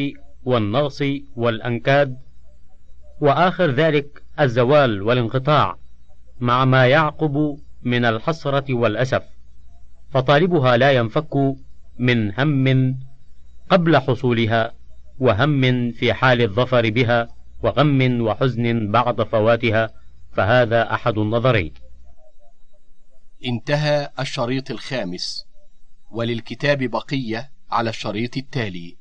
[0.44, 1.04] والنغص
[1.36, 2.18] والأنكاد،
[3.22, 5.78] وآخر ذلك الزوال والانقطاع
[6.40, 9.24] مع ما يعقب من الحسرة والأسف
[10.12, 11.36] فطالبها لا ينفك
[12.00, 12.98] من هم
[13.70, 14.72] قبل حصولها
[15.20, 17.28] وهم في حال الظفر بها
[17.64, 19.90] وغم وحزن بعد فواتها
[20.32, 21.74] فهذا أحد النظرين.
[23.46, 25.46] انتهى الشريط الخامس.
[26.14, 28.98] وللكتاب بقية على الشريط التالي.